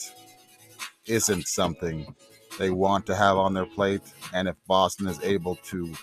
isn't 1.07 1.47
something 1.49 2.15
they 2.59 2.71
want 2.71 3.07
to 3.07 3.17
have 3.17 3.37
on 3.37 3.55
their 3.55 3.67
plate. 3.67 4.03
And 4.35 4.49
if 4.49 4.57
Boston 4.67 5.09
is 5.09 5.21
able 5.23 5.57
to 5.57 5.95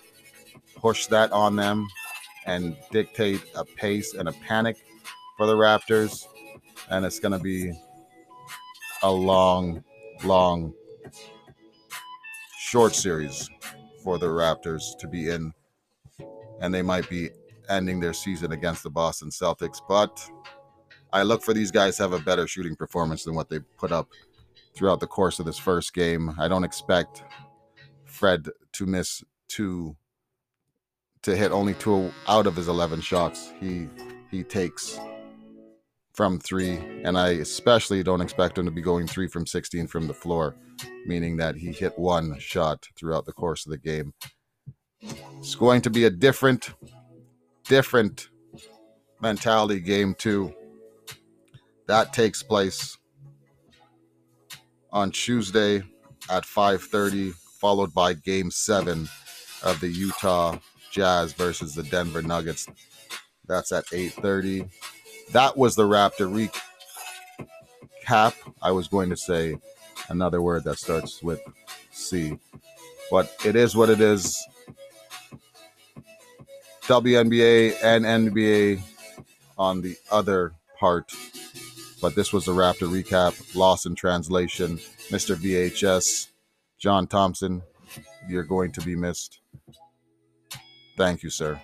push 0.76 1.08
that 1.08 1.32
on 1.32 1.56
them 1.56 1.88
and 2.46 2.76
dictate 2.92 3.42
a 3.56 3.64
pace 3.64 4.14
and 4.14 4.28
a 4.28 4.34
panic 4.34 4.78
for 5.38 5.48
the 5.48 5.56
Raptors, 5.56 6.26
and 6.90 7.06
it's 7.06 7.20
going 7.20 7.32
to 7.32 7.40
be 7.40 7.74
a 9.04 9.12
long, 9.12 9.84
long, 10.24 10.74
short 12.58 12.96
series 12.96 13.50
for 14.04 14.18
the 14.18 14.26
Raptors 14.28 14.98
to 15.00 15.08
be 15.08 15.30
in. 15.30 15.54
And 16.62 16.74
they 16.74 16.82
might 16.82 17.10
be 17.10 17.30
ending 17.70 18.00
their 18.00 18.14
season 18.14 18.54
against 18.54 18.84
the 18.84 18.90
Boston 18.90 19.30
Celtics. 19.30 19.80
But 19.88 20.26
I 21.12 21.24
look 21.24 21.44
for 21.44 21.54
these 21.54 21.70
guys 21.70 21.98
to 21.98 22.04
have 22.04 22.14
a 22.14 22.20
better 22.20 22.48
shooting 22.48 22.76
performance 22.76 23.24
than 23.24 23.36
what 23.36 23.50
they 23.50 23.60
put 23.78 23.92
up 23.92 24.10
throughout 24.76 25.00
the 25.00 25.08
course 25.08 25.40
of 25.40 25.46
this 25.46 25.58
first 25.58 25.94
game. 25.94 26.34
I 26.40 26.48
don't 26.48 26.64
expect 26.64 27.24
Fred 28.06 28.48
to 28.74 28.86
miss 28.86 29.24
two 29.48 29.96
to 31.24 31.36
hit 31.36 31.52
only 31.52 31.74
two 31.74 32.12
out 32.28 32.48
of 32.48 32.56
his 32.56 32.68
11 32.68 33.02
shots. 33.02 33.54
He 33.60 33.88
he 34.30 34.44
takes 34.44 35.00
from 36.14 36.40
3 36.40 36.78
and 37.04 37.18
I 37.18 37.30
especially 37.30 38.04
don't 38.04 38.22
expect 38.22 38.58
him 38.58 38.66
to 38.66 38.72
be 38.72 38.82
going 38.82 39.08
3 39.08 39.28
from 39.28 39.46
16 39.46 39.88
from 39.88 40.08
the 40.08 40.14
floor, 40.14 40.56
meaning 41.06 41.38
that 41.38 41.56
he 41.56 41.72
hit 41.72 41.98
one 41.98 42.38
shot 42.40 42.88
throughout 42.96 43.26
the 43.26 43.34
course 43.34 43.66
of 43.66 43.72
the 43.72 43.78
game. 43.78 44.14
It's 45.40 45.56
going 45.56 45.82
to 45.82 45.90
be 45.90 46.06
a 46.06 46.10
different 46.10 46.74
different 47.66 48.30
mentality 49.22 49.80
game 49.80 50.16
two. 50.18 50.54
That 51.88 52.14
takes 52.14 52.44
place 52.44 52.98
on 54.92 55.12
Tuesday 55.12 55.84
at 56.30 56.44
5:30, 56.46 57.34
followed 57.60 57.94
by 57.94 58.14
Game 58.14 58.52
Seven 58.52 59.10
of 59.64 59.80
the 59.80 59.90
Utah 59.90 60.60
Jazz 60.92 61.34
versus 61.34 61.74
the 61.74 61.84
Denver 61.84 62.22
Nuggets. 62.22 62.68
That's 63.48 63.72
at 63.72 63.86
8:30. 63.92 64.70
That 65.34 65.58
was 65.58 65.76
the 65.76 65.84
Raptor 65.84 66.50
recap. 68.08 68.34
I 68.62 68.72
was 68.72 68.88
going 68.88 69.10
to 69.10 69.18
say 69.18 69.58
another 70.10 70.44
word 70.44 70.64
that 70.66 70.78
starts 70.78 71.24
with 71.24 71.42
C, 71.92 72.38
but 73.10 73.36
it 73.44 73.56
is 73.56 73.76
what 73.76 73.90
it 73.90 74.00
is. 74.00 74.42
WNBA 76.84 77.76
and 77.84 78.06
NBA 78.06 78.82
on 79.58 79.82
the 79.82 79.98
other 80.12 80.54
part. 80.80 81.12
But 82.00 82.14
this 82.16 82.32
was 82.32 82.48
a 82.48 82.52
Raptor 82.52 82.88
recap, 82.88 83.56
lost 83.56 83.88
in 83.88 83.96
translation. 83.96 84.78
Mr. 85.10 85.36
VHS, 85.36 86.28
John 86.78 87.08
Thompson, 87.08 87.64
you're 88.30 88.44
going 88.44 88.72
to 88.74 88.82
be 88.82 88.96
missed. 88.96 89.40
Thank 90.96 91.24
you, 91.24 91.32
sir. 91.32 91.60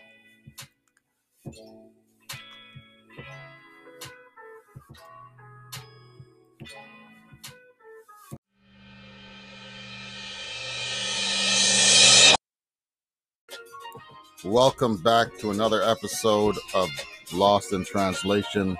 Welcome 14.45 14.95
back 14.95 15.37
to 15.39 15.51
another 15.51 15.83
episode 15.83 16.55
of 16.73 16.89
Lost 17.33 17.73
in 17.73 17.83
Translation, 17.83 18.77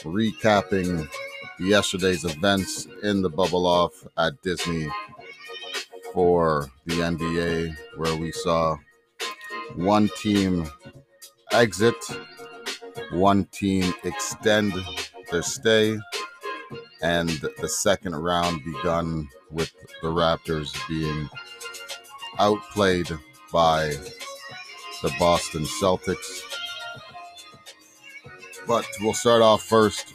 recapping 0.00 1.08
yesterday's 1.58 2.26
events 2.26 2.86
in 3.02 3.22
the 3.22 3.30
bubble 3.30 3.66
off 3.66 4.06
at 4.18 4.42
Disney 4.42 4.86
for 6.12 6.66
the 6.84 6.96
NBA, 6.96 7.74
where 7.96 8.16
we 8.16 8.32
saw 8.32 8.76
one 9.76 10.10
team 10.18 10.68
exit, 11.52 11.96
one 13.10 13.46
team 13.46 13.94
extend 14.04 14.74
their 15.30 15.42
stay, 15.42 15.98
and 17.00 17.30
the 17.58 17.68
second 17.68 18.14
round 18.14 18.62
begun 18.62 19.26
with 19.50 19.72
the 20.02 20.08
Raptors 20.08 20.76
being 20.86 21.30
outplayed 22.38 23.08
by 23.50 23.96
the 25.02 25.14
Boston 25.18 25.64
Celtics. 25.80 26.42
But 28.66 28.86
we'll 29.00 29.14
start 29.14 29.42
off 29.42 29.62
first 29.62 30.14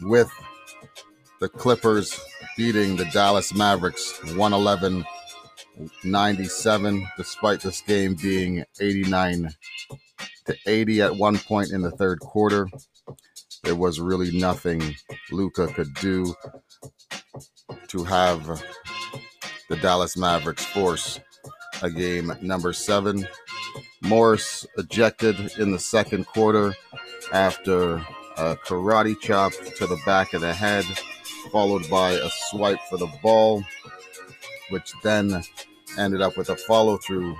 with 0.00 0.30
the 1.40 1.48
Clippers 1.48 2.18
beating 2.56 2.96
the 2.96 3.04
Dallas 3.06 3.54
Mavericks 3.54 4.18
111 4.34 5.04
97, 6.04 7.06
despite 7.16 7.60
this 7.60 7.82
game 7.82 8.14
being 8.14 8.64
89 8.80 9.50
to 10.46 10.56
80 10.66 11.02
at 11.02 11.16
one 11.16 11.38
point 11.38 11.70
in 11.70 11.82
the 11.82 11.90
third 11.90 12.20
quarter. 12.20 12.68
There 13.62 13.74
was 13.74 14.00
really 14.00 14.36
nothing 14.38 14.94
Luka 15.30 15.66
could 15.68 15.92
do 15.94 16.34
to 17.88 18.04
have 18.04 18.62
the 19.68 19.76
Dallas 19.76 20.16
Mavericks 20.16 20.64
force 20.64 21.20
a 21.82 21.90
game 21.90 22.32
number 22.40 22.72
seven 22.72 23.26
Morris 24.06 24.66
ejected 24.78 25.36
in 25.58 25.72
the 25.72 25.78
second 25.78 26.26
quarter 26.26 26.74
after 27.32 27.96
a 28.36 28.56
karate 28.56 29.18
chop 29.20 29.52
to 29.76 29.86
the 29.86 30.00
back 30.06 30.32
of 30.32 30.40
the 30.40 30.52
head, 30.52 30.84
followed 31.50 31.88
by 31.90 32.12
a 32.12 32.28
swipe 32.30 32.78
for 32.88 32.98
the 32.98 33.10
ball, 33.22 33.64
which 34.70 34.92
then 35.02 35.42
ended 35.98 36.20
up 36.20 36.36
with 36.36 36.50
a 36.50 36.56
follow 36.56 36.96
through 36.98 37.36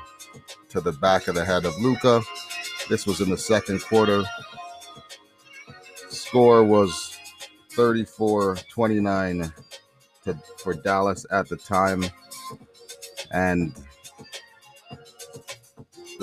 to 0.69 0.81
the 0.81 0.93
back 0.93 1.29
of 1.29 1.35
the 1.35 1.45
head 1.45 1.65
of 1.65 1.75
Luka. 1.81 2.21
This 2.89 3.07
was 3.07 3.21
in 3.21 3.31
the 3.31 3.39
second 3.39 3.83
quarter. 3.83 4.25
Score 6.09 6.65
was 6.65 7.17
34 7.73 8.57
29 8.73 9.53
for 10.59 10.75
Dallas 10.75 11.25
at 11.31 11.49
the 11.49 11.57
time. 11.57 12.05
And 13.31 13.75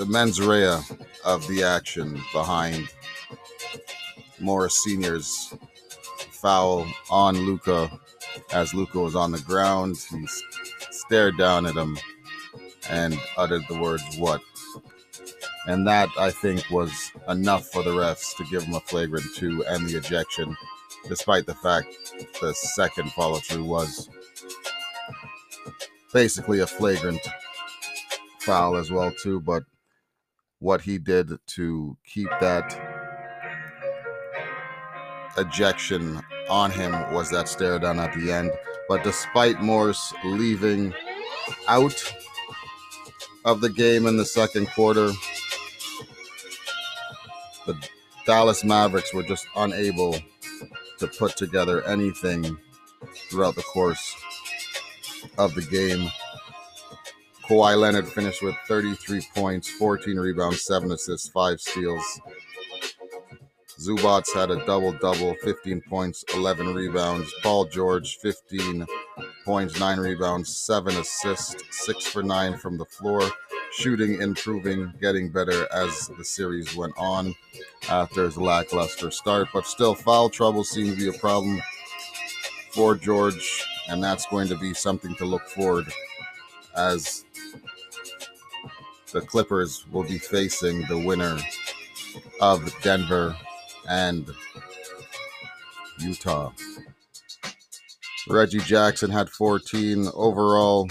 the 0.04 0.10
mens 0.10 0.38
rea 0.38 0.76
of 1.24 1.46
the 1.48 1.62
action 1.62 2.20
behind 2.34 2.88
Morris 4.38 4.84
Sr.'s 4.84 5.54
foul 6.30 6.86
on 7.10 7.38
Luka 7.38 7.90
as 8.52 8.74
Luka 8.74 9.00
was 9.00 9.16
on 9.16 9.32
the 9.32 9.40
ground. 9.40 9.96
He 10.10 10.26
stared 10.90 11.38
down 11.38 11.64
at 11.64 11.74
him 11.74 11.96
and 12.90 13.18
uttered 13.38 13.62
the 13.66 13.78
words, 13.78 14.02
What? 14.18 14.42
And 15.66 15.86
that, 15.86 16.10
I 16.18 16.30
think, 16.30 16.68
was 16.70 17.10
enough 17.28 17.68
for 17.68 17.82
the 17.82 17.92
refs 17.92 18.36
to 18.36 18.44
give 18.50 18.64
him 18.64 18.74
a 18.74 18.80
flagrant 18.80 19.24
two 19.34 19.64
and 19.66 19.88
the 19.88 19.96
ejection, 19.96 20.54
despite 21.08 21.46
the 21.46 21.54
fact 21.54 21.88
the 22.42 22.52
second 22.52 23.10
follow 23.12 23.38
through 23.38 23.64
was 23.64 24.10
basically 26.12 26.60
a 26.60 26.66
flagrant 26.66 27.26
foul 28.40 28.76
as 28.76 28.90
well, 28.90 29.10
too. 29.10 29.40
But 29.40 29.64
what 30.58 30.80
he 30.80 30.98
did 30.98 31.30
to 31.46 31.96
keep 32.04 32.28
that 32.40 32.74
ejection 35.36 36.20
on 36.48 36.70
him 36.70 36.92
was 37.12 37.30
that 37.30 37.48
stare 37.48 37.78
down 37.78 37.98
at 37.98 38.14
the 38.14 38.32
end. 38.32 38.52
But 38.88 39.02
despite 39.02 39.60
Morse 39.60 40.12
leaving 40.24 40.94
out 41.68 42.14
of 43.44 43.60
the 43.60 43.70
game 43.70 44.06
in 44.06 44.16
the 44.16 44.24
second 44.24 44.68
quarter, 44.68 45.10
the 47.66 47.88
Dallas 48.26 48.64
Mavericks 48.64 49.12
were 49.12 49.22
just 49.22 49.46
unable 49.56 50.16
to 50.98 51.06
put 51.06 51.36
together 51.36 51.82
anything 51.84 52.56
throughout 53.30 53.54
the 53.54 53.62
course 53.62 54.14
of 55.38 55.54
the 55.54 55.62
game. 55.62 56.10
Kawhi 57.48 57.78
Leonard 57.78 58.08
finished 58.08 58.42
with 58.42 58.54
33 58.66 59.20
points, 59.34 59.68
14 59.68 60.16
rebounds, 60.16 60.64
7 60.64 60.90
assists, 60.90 61.28
5 61.28 61.60
steals. 61.60 62.20
Zubac 63.78 64.24
had 64.34 64.50
a 64.50 64.64
double 64.64 64.92
double, 64.92 65.34
15 65.42 65.82
points, 65.82 66.24
11 66.34 66.72
rebounds. 66.74 67.30
Paul 67.42 67.66
George, 67.66 68.16
15 68.22 68.86
points, 69.44 69.78
9 69.78 69.98
rebounds, 69.98 70.56
7 70.56 70.96
assists, 70.96 71.84
6 71.84 72.06
for 72.06 72.22
9 72.22 72.56
from 72.56 72.78
the 72.78 72.86
floor. 72.86 73.22
shooting 73.72 74.22
improving, 74.22 74.92
getting 75.00 75.28
better 75.28 75.66
as 75.72 76.08
the 76.16 76.24
series 76.24 76.76
went 76.76 76.94
on 76.96 77.34
after 77.90 78.24
his 78.24 78.38
lackluster 78.38 79.10
start. 79.10 79.48
But 79.52 79.66
still, 79.66 79.94
foul 79.94 80.30
trouble 80.30 80.62
seemed 80.62 80.90
to 80.90 80.96
be 80.96 81.14
a 81.14 81.18
problem 81.18 81.60
for 82.70 82.94
George, 82.94 83.66
and 83.88 84.02
that's 84.02 84.26
going 84.26 84.46
to 84.48 84.56
be 84.56 84.74
something 84.74 85.14
to 85.16 85.24
look 85.24 85.46
forward 85.48 85.92
as 86.76 87.24
the 89.12 89.20
Clippers 89.20 89.84
will 89.92 90.02
be 90.02 90.18
facing 90.18 90.82
the 90.82 90.98
winner 90.98 91.38
of 92.40 92.74
Denver 92.82 93.36
and 93.88 94.28
Utah. 95.98 96.52
Reggie 98.28 98.58
Jackson 98.58 99.10
had 99.10 99.28
14 99.28 100.08
overall. 100.14 100.88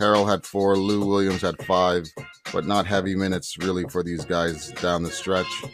Harrell 0.00 0.28
had 0.28 0.44
four. 0.44 0.76
Lou 0.76 1.06
Williams 1.06 1.42
had 1.42 1.62
five, 1.64 2.06
but 2.52 2.66
not 2.66 2.86
heavy 2.86 3.14
minutes 3.14 3.56
really 3.58 3.84
for 3.88 4.02
these 4.02 4.24
guys 4.24 4.70
down 4.72 5.02
the 5.02 5.10
stretch. 5.10 5.64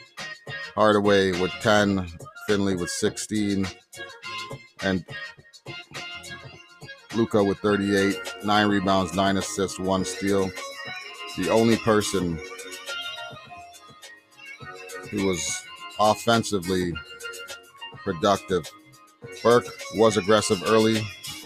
Hardaway 0.74 1.32
with 1.40 1.50
10, 1.62 2.06
Finley 2.46 2.76
with 2.76 2.90
16, 2.90 3.66
and 4.82 5.04
Luka 7.14 7.42
with 7.42 7.58
38, 7.58 8.16
nine 8.44 8.68
rebounds, 8.68 9.14
nine 9.14 9.36
assists, 9.36 9.78
one 9.78 10.04
steal. 10.04 10.50
The 11.36 11.50
only 11.50 11.76
person 11.78 12.38
who 15.10 15.26
was 15.26 15.64
offensively 15.98 16.92
productive. 18.04 18.70
Burke 19.42 19.66
was 19.96 20.16
aggressive 20.16 20.62
early, 20.66 21.02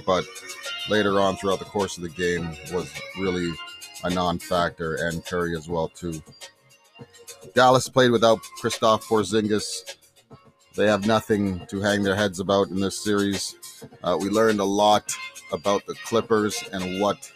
but 0.07 0.25
later 0.89 1.21
on 1.21 1.37
throughout 1.37 1.59
the 1.59 1.65
course 1.65 1.97
of 1.97 2.03
the 2.03 2.09
game 2.11 2.57
was 2.73 2.93
really 3.19 3.53
a 4.05 4.11
non-factor, 4.11 4.97
and 4.97 5.25
Curry 5.25 5.57
as 5.57 5.69
well 5.69 5.89
too. 5.89 6.23
Dallas 7.55 7.89
played 7.89 8.11
without 8.11 8.41
Kristaps 8.63 9.05
Porzingis. 9.05 9.97
They 10.77 10.87
have 10.87 11.07
nothing 11.07 11.67
to 11.69 11.81
hang 11.81 12.03
their 12.03 12.17
heads 12.17 12.41
about 12.41 12.69
in 12.69 12.81
this 12.81 13.03
series. 13.03 13.55
Uh, 14.03 14.17
we 14.21 14.29
learned 14.29 14.61
a 14.61 14.65
lot 14.65 15.15
about 15.55 15.87
the 15.87 15.95
Clippers 16.05 16.63
and 16.73 17.01
what 17.01 17.31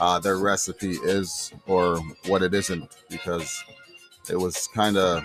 uh, 0.00 0.18
their 0.18 0.38
recipe 0.38 0.92
is 0.92 1.52
or 1.66 1.98
what 2.26 2.42
it 2.42 2.54
isn't 2.54 2.96
because 3.10 3.62
it 4.30 4.36
was 4.36 4.68
kind 4.74 4.96
of 4.96 5.24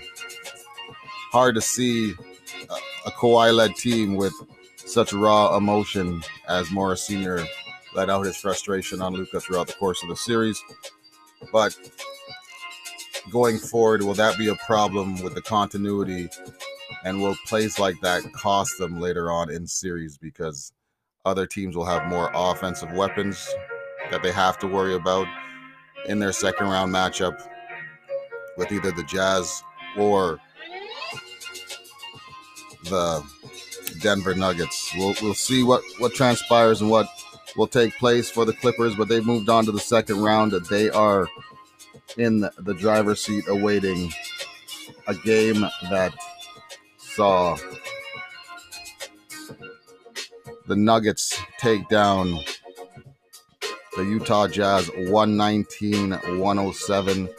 hard 1.32 1.56
to 1.56 1.62
see 1.62 2.14
a, 2.70 3.08
a 3.08 3.12
Kawhi 3.12 3.54
led 3.56 3.76
team 3.76 4.16
with 4.16 4.34
such 4.78 5.14
raw 5.14 5.56
emotion 5.58 6.22
as 6.48 6.72
Morris 6.72 7.08
Sr. 7.08 7.46
let 7.96 8.10
out 8.10 8.26
his 8.26 8.38
frustration 8.38 9.02
on 9.02 9.14
Luka 9.14 9.40
throughout 9.40 9.68
the 9.68 9.74
course 9.74 10.02
of 10.04 10.10
the 10.10 10.16
series. 10.16 10.62
But 11.52 11.78
going 13.32 13.58
forward, 13.58 14.02
will 14.04 14.14
that 14.16 14.38
be 14.38 14.48
a 14.48 14.56
problem 14.56 15.22
with 15.22 15.36
the 15.36 15.42
continuity? 15.42 16.30
And 17.04 17.22
will 17.22 17.36
plays 17.46 17.80
like 17.80 18.00
that 18.02 18.24
cost 18.34 18.78
them 18.78 19.00
later 19.00 19.32
on 19.32 19.50
in 19.52 19.68
series 19.68 20.18
because 20.18 20.72
other 21.28 21.46
teams 21.46 21.76
will 21.76 21.86
have 21.86 22.08
more 22.08 22.32
offensive 22.34 22.92
weapons 22.94 23.48
that 24.10 24.24
they 24.24 24.32
have 24.32 24.58
to 24.60 24.68
worry 24.68 24.96
about 24.96 25.28
in 26.08 26.20
their 26.20 26.32
second 26.32 26.68
round 26.68 26.94
matchup 26.94 27.38
with 28.58 28.72
either 28.72 28.92
the 28.92 29.04
Jazz 29.04 29.62
or 29.98 30.40
the 32.86 33.24
Denver 34.02 34.34
Nuggets. 34.34 34.92
We'll 34.96 35.16
we'll 35.22 35.34
see 35.34 35.64
what 35.64 35.82
what 36.00 36.14
transpires 36.14 36.82
and 36.82 36.90
what 36.90 37.08
will 37.58 37.68
take 37.68 37.98
place 37.98 38.30
for 38.30 38.46
the 38.46 38.54
Clippers, 38.54 38.96
but 38.96 39.08
they've 39.10 39.26
moved 39.26 39.50
on 39.50 39.66
to 39.66 39.72
the 39.72 39.80
second 39.80 40.22
round. 40.22 40.54
They 40.70 40.90
are 40.90 41.28
in 42.18 42.50
the 42.60 42.74
driver's 42.74 43.22
seat 43.22 43.46
awaiting 43.48 44.12
a 45.08 45.16
game 45.16 45.62
that 45.90 46.14
saw 46.98 47.58
the 50.68 50.76
Nuggets 50.76 51.40
take 51.58 51.88
down 51.88 52.40
the 53.96 54.04
Utah 54.04 54.48
Jazz 54.48 54.90
119 54.96 56.12
107 56.12 57.30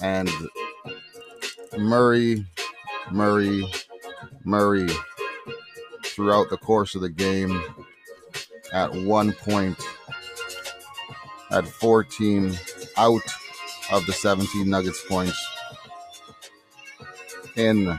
and 0.00 0.30
Murray 1.76 2.46
Murray 3.10 3.70
Murray 4.44 4.88
throughout 6.04 6.48
the 6.48 6.56
course 6.56 6.94
of 6.94 7.00
the 7.00 7.10
game 7.10 7.60
at 8.72 8.92
one 8.94 9.32
point 9.32 9.78
at 11.50 11.66
14 11.66 12.56
out 12.96 13.20
of 13.90 14.06
the 14.06 14.12
17 14.12 14.70
Nuggets 14.70 15.04
points 15.08 15.44
in 17.56 17.98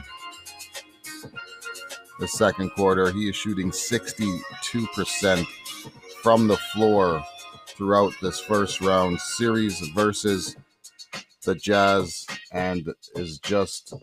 the 2.22 2.28
second 2.28 2.70
quarter. 2.70 3.10
He 3.10 3.28
is 3.28 3.34
shooting 3.34 3.72
62% 3.72 5.44
from 6.22 6.46
the 6.46 6.56
floor 6.56 7.20
throughout 7.66 8.12
this 8.22 8.38
first 8.38 8.80
round 8.80 9.20
series 9.20 9.80
versus 9.88 10.54
the 11.44 11.56
Jazz 11.56 12.24
and 12.52 12.94
is 13.16 13.40
just 13.40 13.94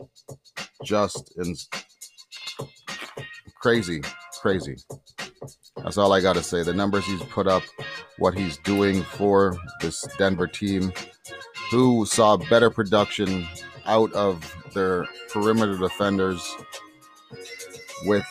just 0.84 1.32
in 1.38 1.56
crazy, 3.54 4.02
crazy. 4.42 4.76
That's 5.78 5.96
all 5.96 6.12
I 6.12 6.20
got 6.20 6.34
to 6.34 6.42
say. 6.42 6.62
The 6.62 6.74
numbers 6.74 7.06
he's 7.06 7.22
put 7.22 7.46
up, 7.46 7.62
what 8.18 8.34
he's 8.34 8.58
doing 8.58 9.02
for 9.02 9.56
this 9.80 10.06
Denver 10.18 10.46
team, 10.46 10.92
who 11.70 12.04
saw 12.04 12.36
better 12.36 12.68
production 12.68 13.46
out 13.86 14.12
of 14.12 14.54
their 14.74 15.06
perimeter 15.32 15.78
defenders 15.78 16.54
with 18.04 18.26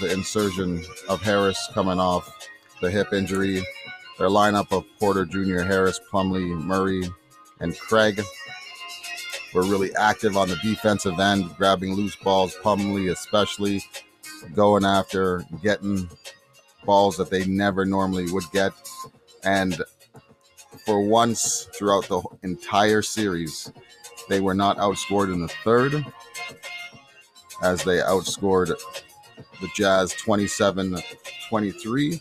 the 0.00 0.12
insertion 0.12 0.84
of 1.08 1.22
Harris 1.22 1.68
coming 1.72 1.98
off 1.98 2.48
the 2.80 2.90
hip 2.90 3.12
injury. 3.12 3.64
Their 4.18 4.28
lineup 4.28 4.72
of 4.72 4.84
Porter 4.98 5.24
Jr., 5.24 5.60
Harris, 5.60 6.00
Plumlee, 6.10 6.56
Murray, 6.56 7.08
and 7.60 7.78
Craig 7.78 8.22
were 9.54 9.62
really 9.62 9.94
active 9.96 10.36
on 10.36 10.48
the 10.48 10.56
defensive 10.56 11.18
end, 11.18 11.54
grabbing 11.56 11.94
loose 11.94 12.16
balls, 12.16 12.54
Plumlee 12.62 13.10
especially 13.10 13.82
going 14.54 14.84
after 14.84 15.44
getting 15.62 16.08
balls 16.84 17.16
that 17.16 17.30
they 17.30 17.44
never 17.46 17.84
normally 17.84 18.30
would 18.30 18.44
get. 18.52 18.72
And 19.44 19.82
for 20.84 21.00
once 21.00 21.68
throughout 21.74 22.08
the 22.08 22.22
entire 22.42 23.02
series, 23.02 23.70
they 24.28 24.40
were 24.40 24.54
not 24.54 24.78
outscored 24.78 25.32
in 25.32 25.40
the 25.40 25.48
third, 25.48 26.04
as 27.62 27.82
they 27.84 27.98
outscored 27.98 28.72
the 29.60 29.68
Jazz 29.74 30.12
27 30.12 30.98
23. 31.48 32.20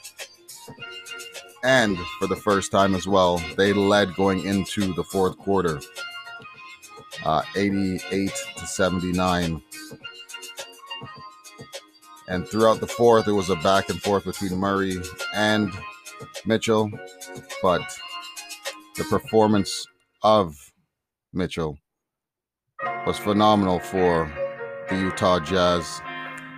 And 1.63 1.97
for 2.19 2.27
the 2.27 2.35
first 2.35 2.71
time 2.71 2.93
as 2.93 3.07
well, 3.07 3.41
they 3.57 3.73
led 3.73 4.13
going 4.15 4.45
into 4.45 4.93
the 4.93 5.03
fourth 5.03 5.37
quarter, 5.37 5.79
uh, 7.25 7.41
88 7.55 8.31
to 8.57 8.67
79. 8.67 9.61
And 12.27 12.47
throughout 12.47 12.79
the 12.79 12.87
fourth, 12.87 13.27
it 13.27 13.31
was 13.31 13.49
a 13.49 13.55
back 13.57 13.89
and 13.89 14.01
forth 14.01 14.25
between 14.25 14.57
Murray 14.57 14.97
and 15.33 15.71
Mitchell. 16.45 16.91
But 17.63 17.81
the 18.95 19.03
performance 19.05 19.85
of 20.21 20.71
Mitchell 21.33 21.79
was 23.07 23.17
phenomenal 23.17 23.79
for 23.79 24.31
the 24.89 24.97
Utah 24.97 25.39
Jazz. 25.39 26.01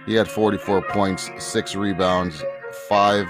He 0.06 0.14
had 0.14 0.30
44 0.30 0.82
points, 0.84 1.30
six 1.40 1.76
rebounds, 1.76 2.44
five 2.88 3.28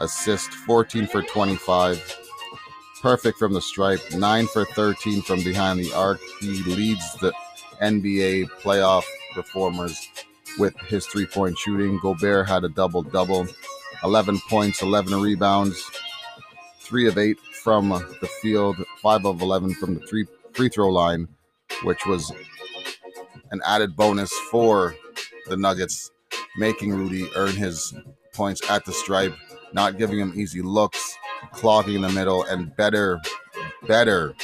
assists, 0.00 0.54
14 0.54 1.06
for 1.06 1.22
25. 1.22 2.20
Perfect 3.02 3.38
from 3.38 3.52
the 3.52 3.60
stripe, 3.60 4.00
9 4.14 4.46
for 4.46 4.64
13 4.64 5.22
from 5.22 5.42
behind 5.42 5.78
the 5.80 5.92
arc. 5.92 6.20
He 6.40 6.62
leads 6.62 7.14
the 7.16 7.32
NBA 7.82 8.48
playoff 8.62 9.04
performers 9.34 10.08
with 10.58 10.74
his 10.88 11.06
three 11.06 11.26
point 11.26 11.58
shooting. 11.58 11.98
Gobert 11.98 12.48
had 12.48 12.64
a 12.64 12.68
double 12.68 13.02
double 13.02 13.46
11 14.02 14.40
points, 14.48 14.82
11 14.82 15.20
rebounds, 15.20 15.90
three 16.80 17.08
of 17.08 17.18
eight 17.18 17.38
from 17.62 17.88
the 18.20 18.28
field, 18.42 18.76
five 19.02 19.24
of 19.26 19.40
11 19.40 19.74
from 19.74 19.94
the 19.94 20.06
three 20.06 20.26
free 20.52 20.68
throw 20.68 20.90
line, 20.90 21.26
which 21.82 22.06
was 22.06 22.32
an 23.54 23.62
added 23.64 23.96
bonus 23.96 24.32
for 24.50 24.96
the 25.46 25.56
Nuggets, 25.56 26.10
making 26.56 26.92
Rudy 26.92 27.28
earn 27.36 27.54
his 27.54 27.94
points 28.32 28.60
at 28.68 28.84
the 28.84 28.92
stripe, 28.92 29.34
not 29.72 29.96
giving 29.96 30.18
him 30.18 30.32
easy 30.34 30.60
looks, 30.60 31.16
clogging 31.52 31.94
in 31.94 32.02
the 32.02 32.08
middle, 32.10 32.42
and 32.42 32.74
better, 32.76 33.20
better 33.86 34.34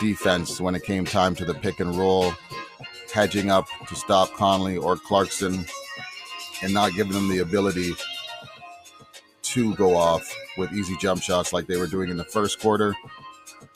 defense 0.00 0.60
when 0.60 0.76
it 0.76 0.84
came 0.84 1.04
time 1.04 1.34
to 1.34 1.44
the 1.44 1.52
pick 1.52 1.80
and 1.80 1.96
roll 1.96 2.32
hedging 3.12 3.50
up 3.50 3.66
to 3.88 3.96
stop 3.96 4.32
Conley 4.34 4.76
or 4.76 4.96
Clarkson 4.96 5.66
and 6.62 6.72
not 6.72 6.92
giving 6.94 7.12
them 7.12 7.28
the 7.28 7.38
ability 7.38 7.92
to 9.42 9.74
go 9.74 9.96
off 9.96 10.32
with 10.56 10.72
easy 10.72 10.96
jump 10.98 11.20
shots 11.20 11.52
like 11.52 11.66
they 11.66 11.76
were 11.76 11.88
doing 11.88 12.08
in 12.08 12.16
the 12.16 12.24
first 12.24 12.60
quarter. 12.60 12.94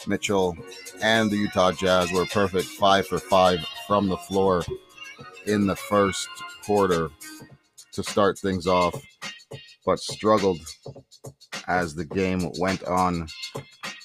Mitchell 0.06 0.56
and 1.02 1.30
the 1.30 1.36
Utah 1.36 1.72
Jazz 1.72 2.12
were 2.12 2.26
perfect 2.26 2.66
five 2.66 3.06
for 3.06 3.18
five 3.18 3.64
from 3.86 4.08
the 4.08 4.16
floor 4.16 4.62
in 5.46 5.66
the 5.66 5.76
first 5.76 6.28
quarter 6.64 7.08
to 7.92 8.02
start 8.02 8.38
things 8.38 8.66
off, 8.66 8.94
but 9.84 9.98
struggled 10.00 10.60
as 11.66 11.94
the 11.94 12.04
game 12.04 12.50
went 12.58 12.82
on 12.84 13.28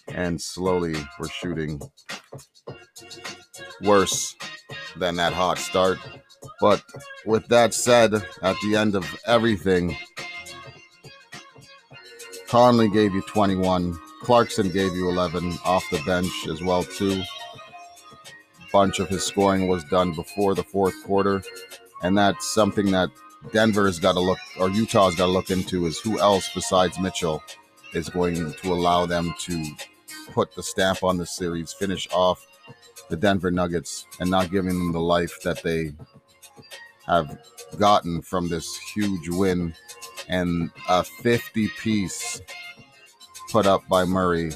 and 0.07 0.41
slowly 0.41 0.95
were 1.19 1.27
shooting 1.27 1.81
worse 3.81 4.35
than 4.97 5.15
that 5.15 5.33
hot 5.33 5.57
start. 5.57 5.97
But 6.59 6.83
with 7.25 7.47
that 7.47 7.73
said, 7.73 8.13
at 8.41 8.55
the 8.63 8.75
end 8.75 8.95
of 8.95 9.05
everything, 9.25 9.97
Conley 12.47 12.89
gave 12.89 13.13
you 13.13 13.21
21. 13.21 13.97
Clarkson 14.21 14.69
gave 14.69 14.95
you 14.95 15.09
11 15.09 15.57
off 15.65 15.83
the 15.91 16.01
bench 16.05 16.47
as 16.47 16.61
well 16.61 16.83
too. 16.83 17.21
Bunch 18.71 18.99
of 18.99 19.09
his 19.09 19.23
scoring 19.23 19.67
was 19.67 19.83
done 19.85 20.13
before 20.13 20.53
the 20.53 20.63
fourth 20.63 20.95
quarter, 21.03 21.41
and 22.03 22.17
that's 22.17 22.47
something 22.47 22.91
that 22.91 23.09
Denver's 23.51 23.99
got 23.99 24.13
to 24.13 24.19
look 24.19 24.39
or 24.59 24.69
Utah's 24.69 25.15
got 25.15 25.25
to 25.25 25.31
look 25.31 25.49
into 25.49 25.85
is 25.85 25.99
who 25.99 26.19
else 26.19 26.49
besides 26.53 26.99
Mitchell 26.99 27.41
is 27.93 28.09
going 28.09 28.53
to 28.53 28.73
allow 28.73 29.05
them 29.05 29.33
to 29.39 29.65
put 30.31 30.53
the 30.53 30.63
stamp 30.63 31.03
on 31.03 31.17
the 31.17 31.25
series, 31.25 31.73
finish 31.73 32.07
off 32.13 32.45
the 33.09 33.15
Denver 33.17 33.49
Nuggets, 33.49 34.05
and 34.19 34.29
not 34.29 34.51
giving 34.51 34.73
them 34.73 34.91
the 34.91 34.99
life 34.99 35.41
that 35.43 35.63
they 35.63 35.93
have 37.07 37.39
gotten 37.77 38.21
from 38.21 38.47
this 38.49 38.77
huge 38.93 39.29
win 39.29 39.73
and 40.27 40.69
a 40.87 41.03
50 41.03 41.67
piece 41.69 42.39
put 43.49 43.65
up 43.65 43.87
by 43.87 44.05
Murray 44.05 44.51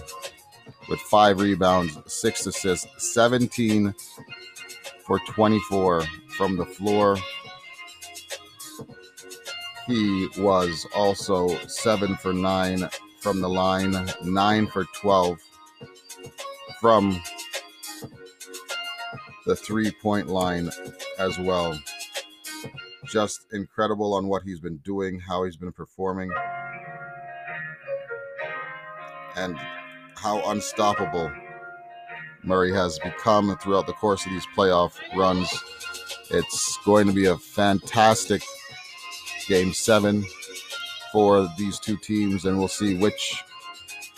with 0.88 1.00
five 1.00 1.40
rebounds, 1.40 1.98
six 2.06 2.46
assists, 2.46 2.88
17 3.14 3.94
for 5.06 5.20
24 5.20 6.04
from 6.38 6.58
the 6.58 6.66
floor. 6.66 7.18
He 9.88 10.30
was 10.38 10.86
also 10.96 11.58
seven 11.68 12.16
for 12.16 12.34
nine 12.34 12.88
from 13.20 13.42
the 13.42 13.50
line, 13.50 14.10
nine 14.24 14.68
for 14.68 14.86
12 15.02 15.40
from 16.80 17.20
the 19.46 19.56
three 19.56 19.92
point 19.92 20.28
line 20.28 20.70
as 21.20 21.38
well. 21.40 21.78
Just 23.06 23.46
incredible 23.52 24.14
on 24.14 24.28
what 24.28 24.44
he's 24.44 24.60
been 24.60 24.78
doing, 24.78 25.20
how 25.20 25.44
he's 25.44 25.58
been 25.58 25.74
performing, 25.74 26.32
and 29.36 29.58
how 30.16 30.42
unstoppable 30.50 31.32
Murray 32.44 32.72
has 32.74 33.00
become 33.00 33.58
throughout 33.58 33.88
the 33.88 33.94
course 33.94 34.26
of 34.26 34.32
these 34.32 34.48
playoff 34.56 34.94
runs. 35.16 35.50
It's 36.30 36.78
going 36.86 37.08
to 37.08 37.14
be 37.14 37.26
a 37.26 37.38
fantastic 37.38 38.42
game 39.48 39.74
seven 39.74 40.26
for 41.12 41.48
these 41.58 41.80
two 41.80 41.98
teams, 41.98 42.46
and 42.46 42.58
we'll 42.58 42.68
see 42.68 42.96
which 42.96 43.44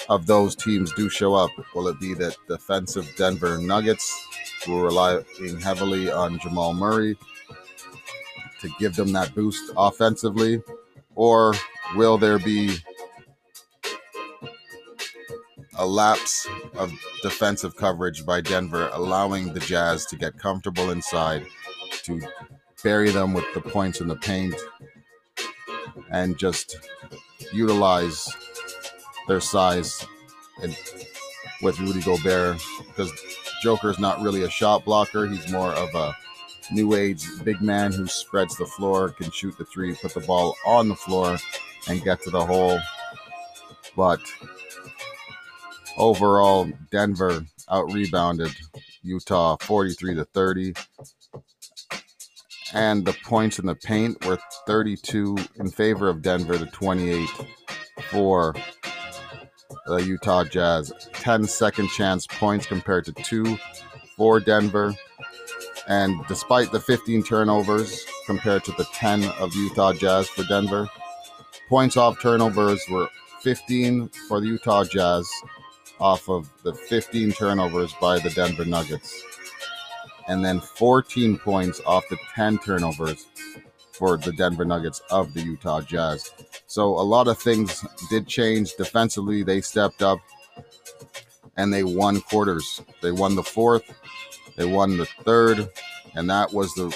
of 0.10 0.26
those 0.26 0.56
teams 0.56 0.94
do 0.94 1.10
show 1.10 1.34
up. 1.34 1.52
Will 1.74 1.88
it 1.88 2.00
be 2.00 2.14
that 2.16 2.38
defensive 2.48 3.12
Denver 3.18 3.58
Nuggets 3.58 4.12
who 4.66 4.78
are 4.80 4.86
relying 4.86 5.26
heavily 5.62 6.12
on 6.12 6.40
Jamal 6.40 6.74
Murray 6.74 7.18
to 8.62 8.70
give 8.80 8.96
them 8.96 9.12
that 9.14 9.36
boost 9.36 9.72
offensively, 9.78 10.62
or 11.16 11.54
will 11.96 12.18
there 12.18 12.40
be 12.40 12.78
a 15.78 15.86
lapse 15.86 16.48
of 16.76 16.94
defensive 17.22 17.76
coverage 17.76 18.26
by 18.26 18.42
Denver, 18.42 18.90
allowing 18.94 19.54
the 19.54 19.60
Jazz 19.60 20.06
to 20.08 20.16
get 20.16 20.38
comfortable 20.38 20.92
inside, 20.92 21.46
to 22.04 22.22
bury 22.84 23.10
them 23.12 23.34
with 23.34 23.46
the 23.54 23.62
points 23.62 24.02
in 24.02 24.08
the 24.08 24.16
paint, 24.16 24.56
and 26.12 26.38
just 26.38 26.78
utilize 27.54 28.28
their 29.28 29.42
size 29.42 30.06
and 30.62 30.78
with 31.62 31.80
Rudy 31.80 32.02
Gobert 32.02 32.62
because 32.88 33.12
Joker 33.62 33.90
is 33.90 34.00
not 34.00 34.22
really 34.22 34.44
a 34.44 34.50
shot 34.50 34.86
blocker. 34.86 35.28
He's 35.28 35.52
more 35.52 35.72
of 35.72 35.94
a 35.96 36.16
new 36.72 36.96
age 36.96 37.26
big 37.44 37.62
man 37.62 37.92
who 37.92 38.08
spreads 38.08 38.58
the 38.58 38.66
floor, 38.66 39.10
can 39.10 39.32
shoot 39.32 39.58
the 39.58 39.66
three, 39.66 39.96
put 39.96 40.14
the 40.14 40.20
ball 40.22 40.56
on 40.66 40.90
the 40.90 40.96
floor, 40.96 41.38
and 41.88 42.04
get 42.04 42.22
to 42.24 42.30
the 42.30 42.46
hole. 42.46 42.80
But 43.96 44.22
overall, 45.98 46.70
Denver 46.92 47.46
out 47.70 47.92
rebounded 47.92 48.52
Utah 49.02 49.58
43 49.62 50.16
to 50.16 50.26
30. 50.26 50.74
And 52.74 53.06
the 53.06 53.14
points 53.24 53.60
in 53.60 53.66
the 53.66 53.76
paint 53.76 54.26
were 54.26 54.40
32 54.68 55.38
in 55.56 55.70
favor 55.70 56.10
of 56.10 56.22
Denver 56.22 56.58
to 56.58 56.66
28 56.66 57.30
for 58.12 58.56
the 59.86 59.98
Utah 59.98 60.44
Jazz. 60.44 60.92
10 61.14 61.46
second 61.46 61.90
chance 61.90 62.28
points 62.28 62.66
compared 62.66 63.06
to 63.06 63.14
two 63.14 63.58
for 64.18 64.40
Denver. 64.40 64.94
And 65.88 66.20
despite 66.28 66.72
the 66.72 66.80
15 66.80 67.24
turnovers 67.24 68.06
compared 68.26 68.64
to 68.66 68.72
the 68.72 68.86
10 68.86 69.24
of 69.40 69.54
Utah 69.56 69.94
Jazz 69.94 70.28
for 70.28 70.44
Denver, 70.44 70.90
points 71.70 71.96
off 71.96 72.20
turnovers 72.20 72.84
were 72.90 73.08
15 73.42 74.10
for 74.28 74.42
the 74.42 74.48
Utah 74.48 74.84
Jazz 74.84 75.30
off 76.00 76.30
of 76.30 76.50
the 76.64 76.74
15 76.74 77.32
turnovers 77.32 77.94
by 78.00 78.20
the 78.20 78.30
Denver 78.30 78.66
Nuggets. 78.66 79.24
And 80.28 80.44
then 80.44 80.60
14 80.60 81.38
points 81.38 81.82
off 81.86 82.08
the 82.10 82.18
10 82.34 82.58
turnovers 82.60 83.26
for 83.92 84.18
the 84.18 84.34
Denver 84.34 84.66
Nuggets 84.66 85.02
of 85.10 85.34
the 85.34 85.42
Utah 85.42 85.82
Jazz. 85.82 86.32
So 86.68 86.90
a 86.90 87.02
lot 87.02 87.28
of 87.28 87.38
things 87.38 87.86
did 88.10 88.28
change 88.28 88.76
defensively. 88.76 89.44
They 89.44 89.62
stepped 89.62 90.02
up 90.02 90.20
and 91.58 91.74
they 91.74 91.84
won 91.84 92.22
quarters. 92.22 92.82
They 93.02 93.12
won 93.12 93.36
the 93.36 93.44
fourth, 93.44 93.84
they 94.58 94.66
won 94.66 94.98
the 94.98 95.06
third, 95.24 95.70
and 96.16 96.30
that 96.30 96.54
was 96.54 96.74
the 96.74 96.96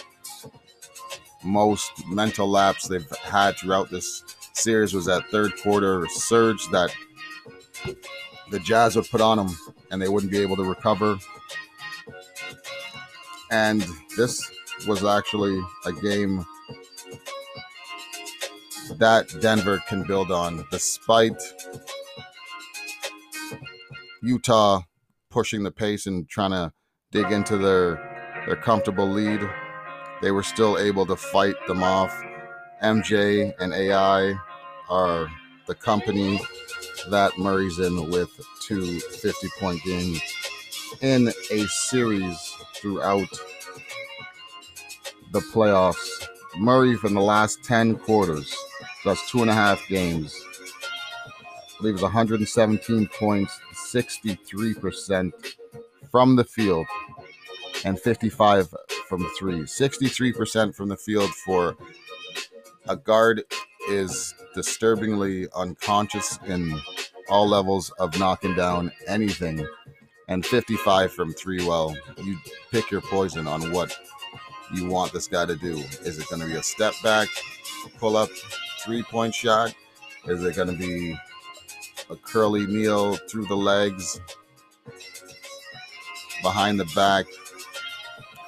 most 1.43 1.91
mental 2.07 2.49
lapse 2.49 2.87
they've 2.87 3.09
had 3.17 3.55
throughout 3.55 3.89
this 3.89 4.23
series 4.53 4.93
was 4.93 5.05
that 5.05 5.25
third 5.27 5.53
quarter 5.63 6.05
surge 6.07 6.69
that 6.71 6.93
the 8.51 8.59
Jazz 8.59 8.95
would 8.95 9.09
put 9.09 9.21
on 9.21 9.37
them 9.37 9.49
and 9.91 10.01
they 10.01 10.09
wouldn't 10.09 10.31
be 10.31 10.39
able 10.39 10.55
to 10.55 10.63
recover. 10.63 11.17
And 13.51 13.85
this 14.15 14.49
was 14.87 15.03
actually 15.03 15.61
a 15.85 15.91
game 15.91 16.45
that 18.97 19.27
Denver 19.39 19.81
can 19.87 20.03
build 20.03 20.31
on 20.31 20.65
despite 20.71 21.41
Utah 24.21 24.81
pushing 25.29 25.63
the 25.63 25.71
pace 25.71 26.05
and 26.05 26.27
trying 26.27 26.51
to 26.51 26.73
dig 27.11 27.31
into 27.31 27.57
their 27.57 28.09
their 28.45 28.55
comfortable 28.55 29.07
lead. 29.07 29.47
They 30.21 30.31
were 30.31 30.43
still 30.43 30.77
able 30.77 31.05
to 31.05 31.15
fight 31.15 31.55
them 31.67 31.83
off. 31.83 32.19
MJ 32.83 33.53
and 33.59 33.73
AI 33.73 34.33
are 34.89 35.27
the 35.67 35.75
company 35.75 36.41
that 37.09 37.37
Murray's 37.37 37.79
in 37.79 38.09
with 38.09 38.29
two 38.61 38.99
50 38.99 39.47
point 39.59 39.81
games 39.83 40.21
in 41.01 41.31
a 41.51 41.67
series 41.67 42.55
throughout 42.75 43.29
the 45.31 45.39
playoffs. 45.39 46.27
Murray 46.57 46.95
from 46.95 47.13
the 47.13 47.21
last 47.21 47.63
10 47.63 47.97
quarters, 47.97 48.55
that's 49.05 49.29
two 49.29 49.41
and 49.41 49.49
a 49.49 49.53
half 49.53 49.81
games. 49.87 50.35
I 51.79 51.81
believe 51.81 51.93
it's 51.95 52.03
117 52.03 53.07
points, 53.07 53.59
63% 53.73 55.31
from 56.11 56.35
the 56.35 56.43
field, 56.43 56.87
and 57.85 57.99
55 57.99 58.73
from 59.07 59.25
three. 59.37 59.61
63% 59.61 60.75
from 60.75 60.89
the 60.89 60.97
field 60.97 61.29
for 61.45 61.77
a 62.87 62.97
guard 62.97 63.43
is 63.87 64.33
disturbingly 64.55 65.47
unconscious 65.55 66.39
in 66.45 66.79
all 67.29 67.47
levels 67.47 67.91
of 67.99 68.17
knocking 68.19 68.55
down 68.55 68.91
anything. 69.07 69.65
And 70.27 70.45
55 70.45 71.11
from 71.11 71.33
three. 71.33 71.65
Well, 71.65 71.95
you 72.23 72.37
pick 72.71 72.91
your 72.91 73.01
poison 73.01 73.47
on 73.47 73.71
what 73.71 73.97
you 74.73 74.87
want 74.87 75.11
this 75.11 75.27
guy 75.27 75.45
to 75.45 75.55
do. 75.55 75.77
Is 76.03 76.19
it 76.19 76.27
going 76.29 76.41
to 76.41 76.47
be 76.47 76.53
a 76.53 76.63
step 76.63 76.93
back, 77.03 77.27
pull 77.97 78.15
up, 78.15 78.29
three 78.83 79.01
point 79.03 79.33
shot? 79.33 79.73
Is 80.25 80.43
it 80.43 80.55
going 80.55 80.67
to 80.67 80.77
be 80.77 81.17
a 82.09 82.15
curly 82.15 82.67
kneel 82.67 83.15
through 83.15 83.45
the 83.45 83.55
legs, 83.55 84.19
behind 86.43 86.79
the 86.79 86.85
back, 86.95 87.25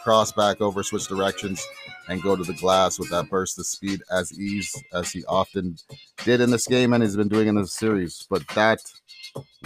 cross 0.04 0.32
back 0.32 0.62
over, 0.62 0.84
switch 0.84 1.08
directions? 1.08 1.66
And 2.08 2.22
go 2.22 2.36
to 2.36 2.44
the 2.44 2.54
glass 2.54 3.00
with 3.00 3.10
that 3.10 3.30
burst 3.30 3.60
of 3.60 3.66
speed 3.66 4.02
as 4.12 4.38
ease 4.38 4.74
as 4.94 5.12
he 5.12 5.24
often 5.26 5.76
did 6.24 6.42
in 6.42 6.52
this 6.52 6.68
game 6.68 6.94
and 6.94 7.04
he's 7.04 7.16
been 7.16 7.28
doing 7.28 7.48
in 7.48 7.56
this 7.56 7.74
series. 7.74 8.26
But 8.30 8.48
that 8.50 8.80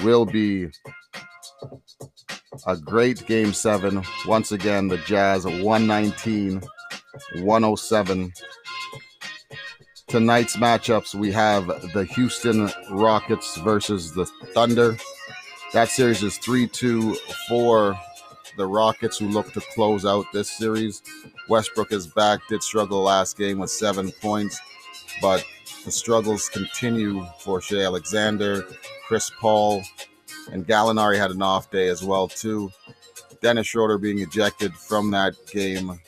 will 0.03 0.25
be 0.25 0.67
a 2.67 2.77
great 2.77 3.25
game 3.25 3.53
seven. 3.53 4.03
Once 4.25 4.51
again, 4.51 4.87
the 4.87 4.97
Jazz 4.97 5.45
119 5.45 6.61
107. 7.35 8.33
Tonight's 10.07 10.55
matchups, 10.55 11.15
we 11.15 11.31
have 11.31 11.67
the 11.93 12.05
Houston 12.15 12.69
Rockets 12.91 13.57
versus 13.57 14.13
the 14.13 14.25
Thunder. 14.53 14.97
That 15.73 15.89
series 15.89 16.23
is 16.23 16.37
3 16.37 16.67
2 16.67 17.15
for 17.49 17.97
the 18.57 18.67
Rockets, 18.67 19.17
who 19.17 19.27
look 19.27 19.51
to 19.53 19.61
close 19.73 20.05
out 20.05 20.25
this 20.33 20.49
series. 20.49 21.01
Westbrook 21.49 21.91
is 21.91 22.07
back, 22.07 22.39
did 22.47 22.63
struggle 22.63 23.01
last 23.01 23.37
game 23.37 23.59
with 23.59 23.69
seven 23.69 24.11
points, 24.11 24.59
but 25.21 25.45
the 25.85 25.91
struggles 25.91 26.49
continue 26.49 27.25
for 27.39 27.61
Shai 27.61 27.83
Alexander, 27.83 28.65
Chris 29.07 29.31
Paul, 29.39 29.83
and 30.51 30.65
Gallinari 30.67 31.17
had 31.17 31.31
an 31.31 31.41
off 31.41 31.69
day 31.69 31.87
as 31.89 32.03
well 32.03 32.27
too. 32.27 32.71
Dennis 33.41 33.67
Schroeder 33.67 33.97
being 33.97 34.19
ejected 34.19 34.73
from 34.73 35.11
that 35.11 35.35
game 35.51 35.99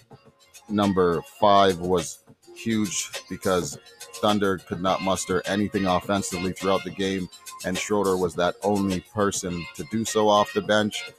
number 0.69 1.21
five 1.39 1.79
was 1.79 2.23
huge 2.55 3.11
because 3.29 3.77
Thunder 4.15 4.57
could 4.57 4.81
not 4.81 5.01
muster 5.01 5.41
anything 5.45 5.85
offensively 5.85 6.51
throughout 6.53 6.83
the 6.83 6.89
game, 6.89 7.29
and 7.65 7.77
Schroeder 7.77 8.17
was 8.17 8.33
that 8.35 8.55
only 8.63 9.01
person 9.13 9.63
to 9.75 9.85
do 9.91 10.03
so 10.03 10.27
off 10.27 10.51
the 10.53 10.61
bench. 10.61 11.11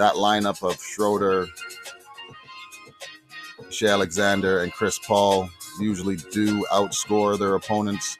That 0.00 0.14
lineup 0.14 0.66
of 0.66 0.80
Schroeder, 0.80 1.46
Shai 3.68 3.88
Alexander, 3.88 4.62
and 4.62 4.72
Chris 4.72 4.98
Paul 4.98 5.50
usually 5.78 6.16
do 6.16 6.64
outscore 6.72 7.38
their 7.38 7.54
opponents' 7.54 8.16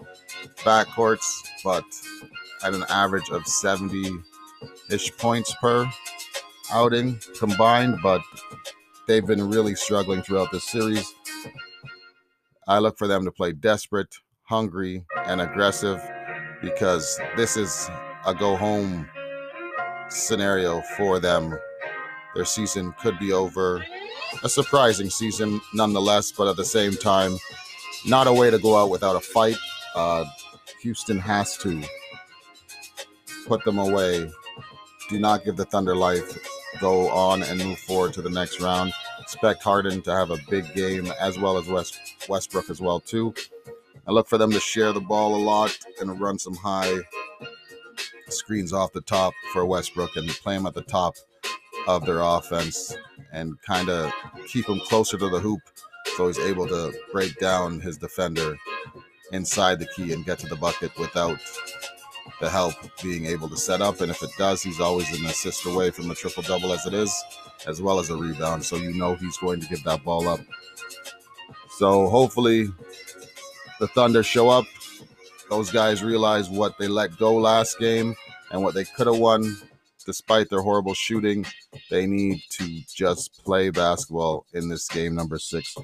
backcourts, 0.58 1.24
but 1.64 1.84
at 2.62 2.74
an 2.74 2.84
average 2.90 3.30
of 3.30 3.46
70 3.46 4.12
ish 4.90 5.16
points 5.16 5.54
per 5.54 5.90
outing 6.70 7.18
combined, 7.38 7.96
but 8.02 8.20
they've 9.08 9.26
been 9.26 9.48
really 9.48 9.74
struggling 9.74 10.20
throughout 10.20 10.52
this 10.52 10.64
series. 10.64 11.10
I 12.68 12.78
look 12.78 12.98
for 12.98 13.06
them 13.06 13.24
to 13.24 13.32
play 13.32 13.52
desperate, 13.52 14.16
hungry, 14.42 15.06
and 15.24 15.40
aggressive 15.40 15.98
because 16.60 17.18
this 17.38 17.56
is 17.56 17.88
a 18.26 18.34
go 18.34 18.54
home 18.54 19.08
scenario 20.10 20.82
for 20.98 21.18
them. 21.18 21.58
Their 22.34 22.44
season 22.44 22.94
could 23.00 23.18
be 23.18 23.32
over. 23.32 23.84
A 24.44 24.48
surprising 24.48 25.10
season, 25.10 25.60
nonetheless, 25.74 26.32
but 26.32 26.48
at 26.48 26.56
the 26.56 26.64
same 26.64 26.92
time, 26.92 27.36
not 28.06 28.26
a 28.26 28.32
way 28.32 28.50
to 28.50 28.58
go 28.58 28.76
out 28.76 28.90
without 28.90 29.16
a 29.16 29.20
fight. 29.20 29.56
Uh, 29.94 30.24
Houston 30.82 31.18
has 31.18 31.56
to 31.58 31.82
put 33.46 33.64
them 33.64 33.78
away. 33.78 34.30
Do 35.08 35.18
not 35.18 35.44
give 35.44 35.56
the 35.56 35.64
Thunder 35.64 35.96
life. 35.96 36.38
Go 36.80 37.08
on 37.10 37.42
and 37.42 37.58
move 37.58 37.78
forward 37.78 38.12
to 38.14 38.22
the 38.22 38.30
next 38.30 38.60
round. 38.60 38.92
Expect 39.18 39.62
Harden 39.62 40.02
to 40.02 40.12
have 40.12 40.30
a 40.30 40.38
big 40.48 40.72
game 40.74 41.12
as 41.20 41.38
well 41.38 41.58
as 41.58 41.68
West 41.68 41.98
Westbrook 42.28 42.70
as 42.70 42.80
well 42.80 43.00
too. 43.00 43.34
I 44.06 44.12
look 44.12 44.28
for 44.28 44.38
them 44.38 44.52
to 44.52 44.60
share 44.60 44.92
the 44.92 45.00
ball 45.00 45.34
a 45.34 45.42
lot 45.42 45.76
and 46.00 46.20
run 46.20 46.38
some 46.38 46.54
high 46.54 47.00
screens 48.28 48.72
off 48.72 48.92
the 48.92 49.00
top 49.00 49.34
for 49.52 49.66
Westbrook 49.66 50.16
and 50.16 50.28
play 50.28 50.54
him 50.54 50.66
at 50.66 50.74
the 50.74 50.82
top 50.82 51.16
of 51.86 52.04
their 52.06 52.20
offense 52.20 52.96
and 53.32 53.60
kind 53.62 53.88
of 53.88 54.12
keep 54.46 54.68
him 54.68 54.80
closer 54.80 55.16
to 55.18 55.28
the 55.28 55.40
hoop 55.40 55.60
so 56.16 56.26
he's 56.26 56.38
able 56.38 56.66
to 56.66 56.92
break 57.12 57.38
down 57.38 57.80
his 57.80 57.96
defender 57.96 58.56
inside 59.32 59.78
the 59.78 59.88
key 59.96 60.12
and 60.12 60.24
get 60.24 60.38
to 60.38 60.46
the 60.48 60.56
bucket 60.56 60.96
without 60.98 61.38
the 62.40 62.50
help 62.50 62.74
being 63.02 63.26
able 63.26 63.48
to 63.48 63.56
set 63.56 63.80
up. 63.80 64.00
And 64.00 64.10
if 64.10 64.22
it 64.22 64.30
does, 64.38 64.62
he's 64.62 64.80
always 64.80 65.10
an 65.18 65.26
assist 65.26 65.66
away 65.66 65.90
from 65.90 66.10
a 66.10 66.14
triple 66.14 66.42
double 66.42 66.72
as 66.72 66.86
it 66.86 66.94
is, 66.94 67.24
as 67.66 67.80
well 67.80 67.98
as 67.98 68.10
a 68.10 68.16
rebound. 68.16 68.64
So 68.64 68.76
you 68.76 68.92
know 68.94 69.14
he's 69.14 69.36
going 69.38 69.60
to 69.60 69.68
give 69.68 69.84
that 69.84 70.04
ball 70.04 70.28
up. 70.28 70.40
So 71.78 72.08
hopefully 72.08 72.68
the 73.78 73.88
Thunder 73.88 74.22
show 74.22 74.48
up. 74.48 74.66
Those 75.48 75.70
guys 75.70 76.02
realize 76.02 76.48
what 76.48 76.78
they 76.78 76.86
let 76.86 77.16
go 77.18 77.34
last 77.34 77.78
game 77.78 78.14
and 78.50 78.62
what 78.62 78.74
they 78.74 78.84
could 78.84 79.06
have 79.06 79.18
won 79.18 79.56
despite 80.04 80.50
their 80.50 80.62
horrible 80.62 80.94
shooting. 80.94 81.46
They 81.90 82.06
need 82.06 82.42
to 82.50 82.82
just 82.88 83.44
play 83.44 83.70
basketball 83.70 84.46
in 84.52 84.68
this 84.68 84.88
game 84.88 85.14
number 85.14 85.38
six 85.38 85.74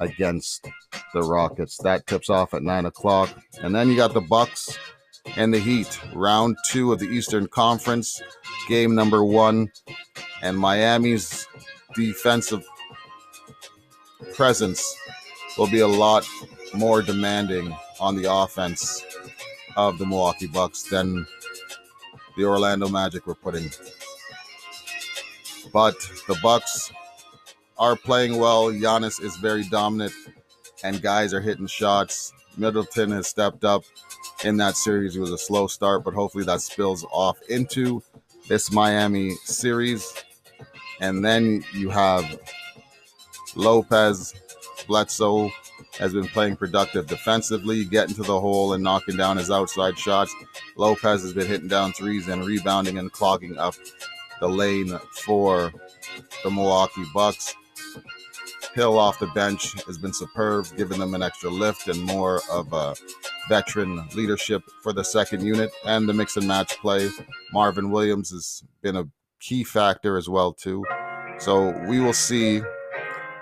against 0.00 0.68
the 1.14 1.22
Rockets. 1.22 1.76
That 1.78 2.06
tips 2.06 2.30
off 2.30 2.54
at 2.54 2.62
nine 2.62 2.86
o'clock. 2.86 3.30
And 3.60 3.74
then 3.74 3.88
you 3.88 3.96
got 3.96 4.14
the 4.14 4.20
Bucks 4.20 4.78
and 5.36 5.52
the 5.52 5.58
Heat, 5.58 6.00
round 6.14 6.56
two 6.68 6.92
of 6.92 6.98
the 6.98 7.08
Eastern 7.08 7.46
Conference, 7.46 8.20
game 8.68 8.94
number 8.94 9.24
one. 9.24 9.70
And 10.42 10.58
Miami's 10.58 11.46
defensive 11.94 12.64
presence 14.34 14.96
will 15.56 15.68
be 15.68 15.80
a 15.80 15.88
lot 15.88 16.26
more 16.74 17.02
demanding 17.02 17.74
on 18.00 18.16
the 18.16 18.32
offense 18.32 19.04
of 19.76 19.98
the 19.98 20.06
Milwaukee 20.06 20.46
Bucks 20.46 20.82
than 20.84 21.26
the 22.36 22.44
Orlando 22.44 22.88
Magic 22.88 23.26
were 23.26 23.34
putting. 23.34 23.70
But 25.72 25.94
the 26.28 26.38
Bucks 26.42 26.92
are 27.78 27.96
playing 27.96 28.38
well. 28.38 28.66
Giannis 28.66 29.22
is 29.22 29.36
very 29.36 29.64
dominant, 29.64 30.12
and 30.84 31.00
guys 31.02 31.32
are 31.34 31.40
hitting 31.40 31.66
shots. 31.66 32.32
Middleton 32.56 33.10
has 33.12 33.26
stepped 33.26 33.64
up 33.64 33.84
in 34.44 34.56
that 34.58 34.76
series. 34.76 35.16
It 35.16 35.20
was 35.20 35.30
a 35.30 35.38
slow 35.38 35.66
start, 35.66 36.04
but 36.04 36.14
hopefully 36.14 36.44
that 36.44 36.60
spills 36.60 37.04
off 37.10 37.38
into 37.48 38.02
this 38.48 38.70
Miami 38.72 39.30
series. 39.44 40.12
And 41.00 41.24
then 41.24 41.64
you 41.72 41.90
have 41.90 42.38
Lopez, 43.56 44.34
Bledsoe 44.86 45.50
has 45.98 46.12
been 46.12 46.28
playing 46.28 46.56
productive 46.56 47.06
defensively, 47.06 47.84
getting 47.84 48.14
to 48.14 48.22
the 48.22 48.40
hole 48.40 48.72
and 48.72 48.82
knocking 48.82 49.16
down 49.16 49.36
his 49.36 49.50
outside 49.50 49.98
shots. 49.98 50.34
Lopez 50.76 51.22
has 51.22 51.32
been 51.32 51.46
hitting 51.46 51.68
down 51.68 51.92
threes 51.92 52.28
and 52.28 52.44
rebounding 52.44 52.98
and 52.98 53.12
clogging 53.12 53.58
up 53.58 53.74
the 54.40 54.48
lane 54.48 54.98
for 55.24 55.72
the 56.42 56.50
Milwaukee 56.50 57.04
Bucks. 57.14 57.54
Hill 58.74 58.98
off 58.98 59.18
the 59.18 59.26
bench 59.28 59.74
has 59.84 59.98
been 59.98 60.14
superb, 60.14 60.66
giving 60.76 60.98
them 60.98 61.14
an 61.14 61.22
extra 61.22 61.50
lift 61.50 61.88
and 61.88 62.00
more 62.00 62.40
of 62.50 62.72
a 62.72 62.94
veteran 63.48 64.08
leadership 64.14 64.62
for 64.82 64.92
the 64.92 65.04
second 65.04 65.44
unit 65.44 65.70
and 65.84 66.08
the 66.08 66.12
mix 66.14 66.36
and 66.36 66.48
match 66.48 66.78
play. 66.78 67.10
Marvin 67.52 67.90
Williams 67.90 68.30
has 68.30 68.62
been 68.80 68.96
a 68.96 69.04
key 69.40 69.62
factor 69.62 70.16
as 70.16 70.28
well 70.28 70.54
too. 70.54 70.84
So 71.38 71.70
we 71.86 72.00
will 72.00 72.12
see 72.14 72.62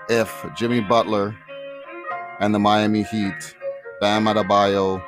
if 0.09 0.45
Jimmy 0.55 0.81
Butler 0.81 1.37
and 2.41 2.55
the 2.55 2.59
Miami 2.59 3.03
Heat, 3.03 3.55
Bam 4.01 4.25
Adebayo, 4.25 5.01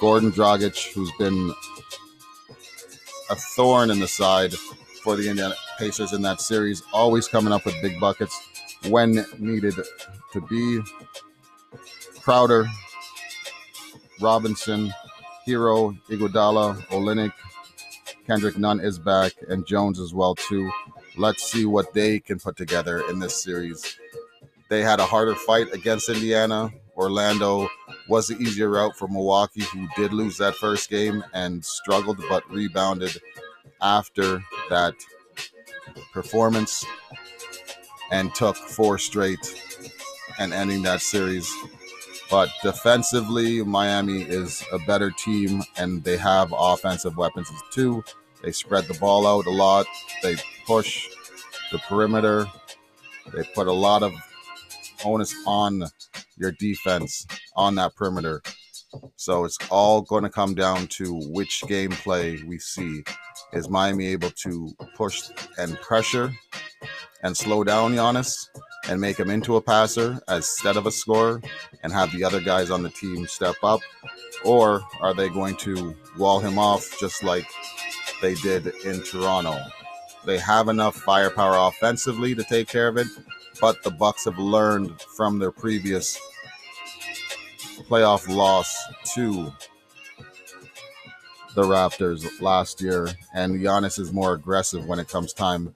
Goran 0.00 0.32
Dragic, 0.32 0.92
who's 0.92 1.12
been 1.20 1.54
a 3.30 3.36
thorn 3.36 3.90
in 3.90 4.00
the 4.00 4.08
side 4.08 4.52
for 5.04 5.14
the 5.14 5.30
Indiana 5.30 5.54
Pacers 5.78 6.12
in 6.12 6.20
that 6.22 6.40
series, 6.40 6.82
always 6.92 7.28
coming 7.28 7.52
up 7.52 7.64
with 7.64 7.80
big 7.80 8.00
buckets 8.00 8.36
when 8.88 9.24
needed 9.38 9.74
to 10.32 10.40
be. 10.40 10.80
Crowder, 12.22 12.66
Robinson, 14.20 14.92
Herro, 15.46 15.96
Iguodala, 16.08 16.84
Olynyk, 16.88 17.32
Kendrick 18.26 18.58
Nunn 18.58 18.80
is 18.80 18.98
back, 18.98 19.32
and 19.48 19.64
Jones 19.64 20.00
as 20.00 20.12
well 20.12 20.34
too. 20.34 20.68
Let's 21.16 21.44
see 21.44 21.66
what 21.66 21.94
they 21.94 22.18
can 22.18 22.40
put 22.40 22.56
together 22.56 23.08
in 23.08 23.20
this 23.20 23.40
series. 23.40 23.98
They 24.68 24.82
had 24.82 25.00
a 25.00 25.06
harder 25.06 25.34
fight 25.34 25.72
against 25.72 26.08
Indiana. 26.08 26.72
Orlando 26.96 27.68
was 28.08 28.28
the 28.28 28.36
easier 28.36 28.70
route 28.70 28.96
for 28.96 29.08
Milwaukee, 29.08 29.62
who 29.62 29.88
did 29.96 30.12
lose 30.12 30.36
that 30.38 30.54
first 30.54 30.88
game 30.88 31.24
and 31.34 31.64
struggled 31.64 32.22
but 32.28 32.48
rebounded 32.50 33.20
after 33.82 34.42
that 34.70 34.94
performance 36.12 36.84
and 38.10 38.34
took 38.34 38.56
four 38.56 38.98
straight 38.98 39.38
and 40.38 40.52
ending 40.52 40.82
that 40.82 41.00
series. 41.00 41.50
But 42.30 42.50
defensively, 42.62 43.62
Miami 43.62 44.22
is 44.22 44.64
a 44.72 44.78
better 44.78 45.10
team 45.10 45.62
and 45.76 46.02
they 46.02 46.16
have 46.16 46.54
offensive 46.56 47.16
weapons 47.16 47.50
too. 47.70 48.02
They 48.42 48.52
spread 48.52 48.84
the 48.86 48.94
ball 48.94 49.26
out 49.26 49.46
a 49.46 49.50
lot, 49.50 49.86
they 50.22 50.36
push 50.66 51.08
the 51.72 51.78
perimeter, 51.78 52.46
they 53.32 53.42
put 53.54 53.66
a 53.68 53.72
lot 53.72 54.02
of 54.02 54.12
onus 55.04 55.34
on 55.46 55.84
your 56.36 56.52
defense 56.52 57.26
on 57.56 57.74
that 57.76 57.94
perimeter. 57.94 58.42
So 59.16 59.44
it's 59.44 59.58
all 59.70 60.02
going 60.02 60.22
to 60.22 60.30
come 60.30 60.54
down 60.54 60.86
to 60.88 61.20
which 61.30 61.62
gameplay 61.66 62.42
we 62.44 62.58
see. 62.58 63.02
Is 63.52 63.68
Miami 63.68 64.06
able 64.06 64.30
to 64.30 64.70
push 64.94 65.22
and 65.58 65.76
pressure 65.80 66.32
and 67.22 67.36
slow 67.36 67.64
down 67.64 67.94
Giannis 67.94 68.36
and 68.88 69.00
make 69.00 69.18
him 69.18 69.30
into 69.30 69.56
a 69.56 69.62
passer 69.62 70.20
instead 70.28 70.76
of 70.76 70.86
a 70.86 70.90
scorer 70.90 71.40
and 71.82 71.92
have 71.92 72.12
the 72.12 72.22
other 72.22 72.40
guys 72.40 72.70
on 72.70 72.82
the 72.82 72.90
team 72.90 73.26
step 73.26 73.56
up? 73.62 73.80
Or 74.44 74.82
are 75.00 75.14
they 75.14 75.28
going 75.28 75.56
to 75.58 75.96
wall 76.18 76.38
him 76.38 76.58
off 76.58 76.98
just 77.00 77.24
like 77.24 77.46
they 78.24 78.34
did 78.36 78.68
in 78.86 79.02
Toronto. 79.02 79.58
They 80.24 80.38
have 80.38 80.68
enough 80.68 80.96
firepower 80.96 81.68
offensively 81.68 82.34
to 82.34 82.42
take 82.44 82.68
care 82.68 82.88
of 82.88 82.96
it, 82.96 83.06
but 83.60 83.82
the 83.82 83.90
Bucks 83.90 84.24
have 84.24 84.38
learned 84.38 85.00
from 85.00 85.38
their 85.38 85.50
previous 85.50 86.18
playoff 87.88 88.28
loss 88.28 88.76
to 89.14 89.52
the 91.54 91.62
Raptors 91.62 92.40
last 92.40 92.80
year, 92.80 93.08
and 93.32 93.60
Giannis 93.60 93.98
is 93.98 94.12
more 94.12 94.34
aggressive 94.34 94.86
when 94.86 94.98
it 94.98 95.08
comes 95.08 95.32
time 95.32 95.74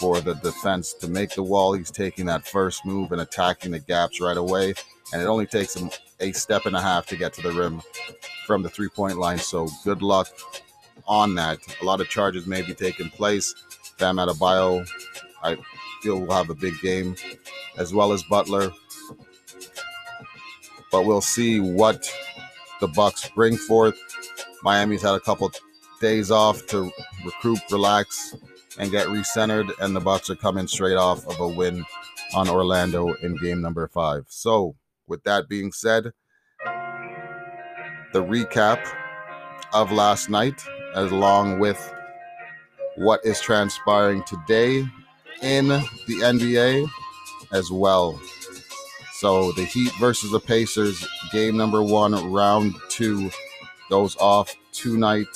for 0.00 0.20
the 0.20 0.34
defense 0.34 0.92
to 0.94 1.08
make 1.08 1.30
the 1.34 1.42
wall. 1.42 1.72
He's 1.72 1.90
taking 1.90 2.26
that 2.26 2.46
first 2.46 2.84
move 2.84 3.12
and 3.12 3.20
attacking 3.20 3.72
the 3.72 3.78
gaps 3.78 4.20
right 4.20 4.36
away, 4.36 4.74
and 5.12 5.22
it 5.22 5.26
only 5.26 5.46
takes 5.46 5.74
him 5.74 5.90
a 6.20 6.32
step 6.32 6.66
and 6.66 6.76
a 6.76 6.80
half 6.80 7.06
to 7.06 7.16
get 7.16 7.32
to 7.34 7.42
the 7.42 7.52
rim 7.52 7.80
from 8.46 8.62
the 8.62 8.68
three 8.68 8.88
point 8.88 9.18
line. 9.18 9.38
So 9.38 9.68
good 9.84 10.02
luck 10.02 10.28
on 11.06 11.34
that. 11.36 11.58
A 11.80 11.84
lot 11.84 12.00
of 12.00 12.08
charges 12.08 12.46
may 12.46 12.62
be 12.62 12.74
taking 12.74 13.10
place. 13.10 13.54
Bam 13.98 14.16
Adebayo, 14.16 14.86
I 15.42 15.56
feel 16.02 16.20
will 16.20 16.34
have 16.34 16.50
a 16.50 16.54
big 16.54 16.78
game, 16.80 17.16
as 17.76 17.92
well 17.92 18.12
as 18.12 18.22
Butler. 18.24 18.72
But 20.92 21.04
we'll 21.04 21.20
see 21.20 21.60
what 21.60 22.10
the 22.80 22.88
Bucks 22.88 23.28
bring 23.34 23.56
forth. 23.56 23.98
Miami's 24.62 25.02
had 25.02 25.14
a 25.14 25.20
couple 25.20 25.50
days 26.00 26.30
off 26.30 26.66
to 26.66 26.90
recruit, 27.24 27.60
relax, 27.70 28.36
and 28.78 28.90
get 28.90 29.08
recentered, 29.08 29.70
and 29.80 29.94
the 29.94 30.00
Bucks 30.00 30.30
are 30.30 30.36
coming 30.36 30.66
straight 30.66 30.96
off 30.96 31.26
of 31.26 31.40
a 31.40 31.48
win 31.48 31.84
on 32.34 32.48
Orlando 32.48 33.14
in 33.14 33.36
game 33.36 33.62
number 33.62 33.86
five. 33.88 34.24
So, 34.28 34.76
with 35.06 35.22
that 35.24 35.48
being 35.48 35.72
said, 35.72 36.12
the 38.12 38.22
recap 38.22 38.86
of 39.72 39.92
last 39.92 40.28
night, 40.28 40.62
along 40.94 41.58
with 41.58 41.94
what 42.96 43.20
is 43.24 43.40
transpiring 43.40 44.22
today 44.24 44.86
in 45.42 45.68
the 45.68 46.20
NBA 46.22 46.88
as 47.52 47.70
well. 47.70 48.20
So 49.14 49.52
the 49.52 49.64
Heat 49.64 49.92
versus 49.98 50.30
the 50.30 50.40
Pacers, 50.40 51.06
game 51.32 51.56
number 51.56 51.82
one, 51.82 52.32
round 52.32 52.74
two, 52.88 53.30
goes 53.88 54.16
off 54.16 54.54
tonight 54.72 55.26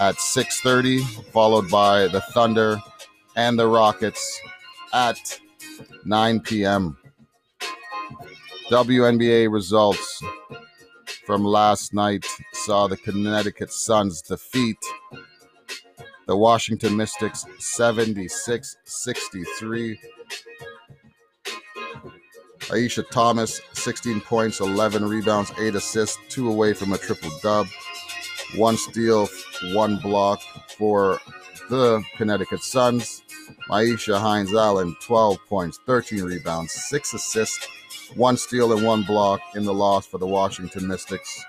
at 0.00 0.16
6:30, 0.16 1.02
followed 1.32 1.70
by 1.70 2.08
the 2.08 2.20
Thunder 2.20 2.78
and 3.36 3.58
the 3.58 3.66
Rockets 3.66 4.40
at 4.92 5.40
9 6.04 6.40
p.m. 6.40 6.96
WNBA 8.70 9.50
results 9.50 10.22
from 11.24 11.44
last 11.44 11.94
night 11.94 12.26
saw 12.52 12.86
the 12.86 12.96
Connecticut 12.96 13.72
Suns 13.72 14.22
defeat 14.22 14.78
the 16.26 16.36
Washington 16.36 16.96
Mystics 16.96 17.44
76 17.58 18.76
63. 18.84 20.00
Alyssa 22.60 23.08
Thomas, 23.10 23.60
16 23.74 24.20
points, 24.22 24.58
11 24.58 25.08
rebounds, 25.08 25.52
8 25.58 25.76
assists, 25.76 26.18
2 26.30 26.48
away 26.48 26.72
from 26.72 26.92
a 26.92 26.98
triple 26.98 27.30
dub, 27.40 27.68
1 28.56 28.76
steal, 28.76 29.28
1 29.72 29.98
block 29.98 30.40
for 30.76 31.20
the 31.70 32.02
Connecticut 32.16 32.62
Suns. 32.62 33.22
Myisha 33.70 34.18
Hines 34.18 34.52
Allen, 34.52 34.96
12 35.00 35.38
points, 35.48 35.78
13 35.86 36.24
rebounds, 36.24 36.72
6 36.72 37.14
assists, 37.14 37.68
1 38.16 38.36
steal, 38.36 38.72
and 38.72 38.84
1 38.84 39.02
block 39.04 39.40
in 39.54 39.64
the 39.64 39.74
loss 39.74 40.04
for 40.04 40.18
the 40.18 40.26
Washington 40.26 40.88
Mystics 40.88 41.44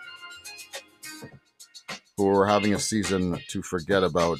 who 2.17 2.27
are 2.29 2.47
having 2.47 2.73
a 2.73 2.79
season 2.79 3.39
to 3.47 3.61
forget 3.61 4.03
about 4.03 4.39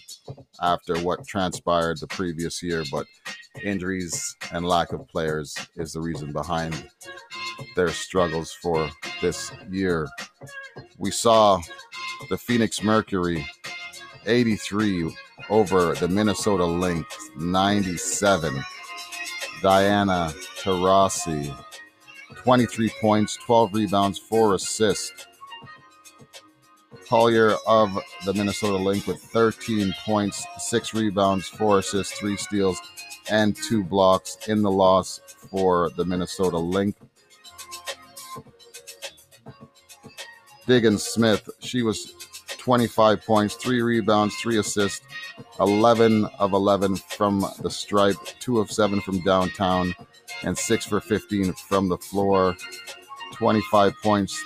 after 0.61 0.97
what 0.99 1.25
transpired 1.27 1.99
the 1.99 2.07
previous 2.07 2.63
year, 2.63 2.83
but 2.91 3.05
injuries 3.63 4.35
and 4.51 4.65
lack 4.65 4.91
of 4.91 5.07
players 5.07 5.55
is 5.75 5.93
the 5.93 6.01
reason 6.01 6.33
behind 6.33 6.89
their 7.75 7.89
struggles 7.89 8.51
for 8.51 8.89
this 9.21 9.51
year. 9.69 10.07
We 10.97 11.11
saw 11.11 11.61
the 12.29 12.37
Phoenix 12.37 12.81
Mercury 12.81 13.47
83 14.25 15.15
over 15.49 15.93
the 15.93 16.07
Minnesota 16.07 16.65
Lynx 16.65 17.15
97. 17.37 18.59
Diana 19.61 20.33
Taurasi 20.61 21.55
23 22.35 22.91
points, 23.01 23.37
12 23.45 23.73
rebounds, 23.73 24.17
4 24.17 24.55
assists. 24.55 25.26
Collier 27.07 27.55
of 27.67 27.97
the 28.25 28.33
Minnesota 28.33 28.77
Lynx 28.77 29.07
with 29.07 29.21
13 29.21 29.93
points, 30.05 30.45
six 30.59 30.93
rebounds, 30.93 31.47
four 31.47 31.79
assists, 31.79 32.17
three 32.17 32.37
steals, 32.37 32.79
and 33.29 33.55
two 33.55 33.83
blocks 33.83 34.37
in 34.47 34.61
the 34.61 34.71
loss 34.71 35.19
for 35.49 35.89
the 35.91 36.05
Minnesota 36.05 36.57
Lynx. 36.57 36.99
Diggins 40.65 41.03
Smith, 41.03 41.49
she 41.59 41.81
was 41.81 42.13
25 42.57 43.25
points, 43.25 43.55
three 43.55 43.81
rebounds, 43.81 44.35
three 44.35 44.57
assists, 44.57 45.01
11 45.59 46.25
of 46.39 46.51
11 46.51 46.97
from 46.97 47.45
the 47.61 47.69
stripe, 47.69 48.17
two 48.39 48.59
of 48.59 48.69
seven 48.69 48.99
from 48.99 49.21
downtown, 49.21 49.95
and 50.43 50.57
six 50.57 50.85
for 50.85 50.99
15 50.99 51.53
from 51.53 51.87
the 51.87 51.97
floor. 51.97 52.55
25 53.31 53.93
points, 54.03 54.43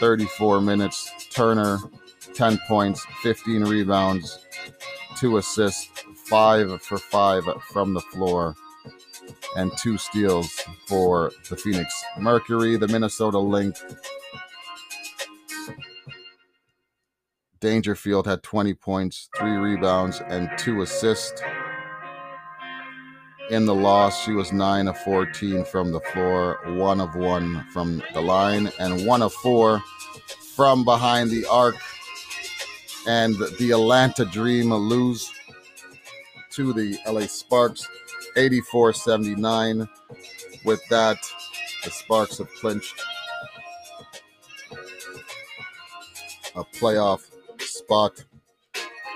34 0.00 0.60
minutes. 0.60 1.17
Turner, 1.38 1.78
10 2.34 2.58
points, 2.66 3.06
15 3.22 3.62
rebounds, 3.62 4.44
two 5.16 5.36
assists, 5.36 5.88
five 6.28 6.82
for 6.82 6.98
five 6.98 7.44
from 7.70 7.94
the 7.94 8.00
floor, 8.00 8.56
and 9.56 9.70
two 9.78 9.96
steals 9.98 10.50
for 10.88 11.30
the 11.48 11.54
Phoenix 11.54 12.04
Mercury. 12.18 12.76
The 12.76 12.88
Minnesota 12.88 13.38
Lynx. 13.38 13.84
Dangerfield 17.60 18.26
had 18.26 18.42
20 18.42 18.74
points, 18.74 19.28
three 19.38 19.58
rebounds, 19.58 20.20
and 20.26 20.50
two 20.58 20.82
assists. 20.82 21.40
In 23.50 23.64
the 23.64 23.76
loss, 23.76 24.24
she 24.24 24.32
was 24.32 24.52
9 24.52 24.88
of 24.88 24.98
14 25.02 25.64
from 25.66 25.92
the 25.92 26.00
floor, 26.00 26.58
1 26.66 27.00
of 27.00 27.14
1 27.14 27.64
from 27.72 28.02
the 28.12 28.20
line, 28.20 28.72
and 28.80 29.06
1 29.06 29.22
of 29.22 29.32
4 29.34 29.80
from 30.58 30.84
behind 30.84 31.30
the 31.30 31.46
arc. 31.46 31.76
And 33.06 33.36
the 33.60 33.70
Atlanta 33.70 34.24
Dream 34.24 34.74
lose 34.74 35.30
to 36.50 36.72
the 36.72 36.98
LA 37.06 37.28
Sparks 37.28 37.86
84 38.34 38.92
79. 38.92 39.88
With 40.64 40.82
that, 40.90 41.18
the 41.84 41.90
Sparks 41.90 42.38
have 42.38 42.52
clinched 42.54 43.00
a 46.56 46.64
playoff 46.64 47.20
spot 47.60 48.24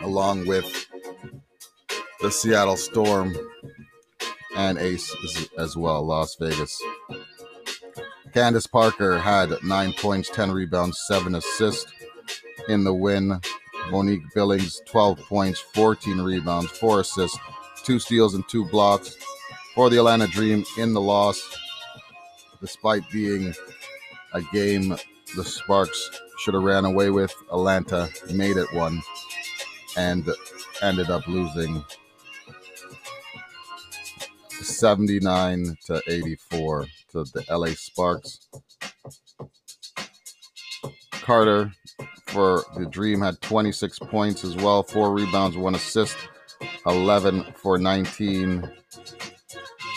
along 0.00 0.46
with 0.46 0.86
the 2.20 2.30
Seattle 2.30 2.76
Storm 2.76 3.36
and 4.56 4.78
Ace 4.78 5.12
as 5.58 5.76
well, 5.76 6.06
Las 6.06 6.36
Vegas. 6.36 6.80
Candace 8.32 8.66
Parker 8.66 9.18
had 9.18 9.52
nine 9.62 9.92
points, 9.92 10.30
10 10.30 10.50
rebounds, 10.52 11.02
seven 11.06 11.34
assists 11.34 11.92
in 12.68 12.82
the 12.82 12.94
win. 12.94 13.40
Monique 13.90 14.22
Billings, 14.34 14.80
12 14.86 15.18
points, 15.18 15.60
14 15.74 16.18
rebounds, 16.20 16.70
four 16.70 17.00
assists, 17.00 17.38
two 17.84 17.98
steals, 17.98 18.34
and 18.34 18.48
two 18.48 18.64
blocks 18.66 19.16
for 19.74 19.90
the 19.90 19.98
Atlanta 19.98 20.26
Dream 20.26 20.64
in 20.78 20.94
the 20.94 21.00
loss. 21.00 21.42
Despite 22.60 23.02
being 23.10 23.54
a 24.32 24.40
game 24.40 24.96
the 25.36 25.44
Sparks 25.44 26.10
should 26.38 26.54
have 26.54 26.62
ran 26.62 26.84
away 26.86 27.10
with, 27.10 27.34
Atlanta 27.50 28.08
made 28.32 28.56
it 28.56 28.72
one 28.72 29.02
and 29.96 30.26
ended 30.80 31.10
up 31.10 31.26
losing 31.26 31.84
79 34.48 35.76
to 35.86 36.02
84 36.06 36.86
to 37.12 37.24
the 37.24 37.44
LA 37.50 37.68
Sparks. 37.68 38.48
Carter 41.10 41.70
for 42.26 42.64
the 42.76 42.86
Dream 42.86 43.20
had 43.20 43.40
26 43.42 43.98
points 44.00 44.44
as 44.44 44.56
well, 44.56 44.82
four 44.82 45.12
rebounds, 45.12 45.56
one 45.56 45.74
assist, 45.74 46.16
11 46.86 47.52
for 47.56 47.78
19 47.78 48.68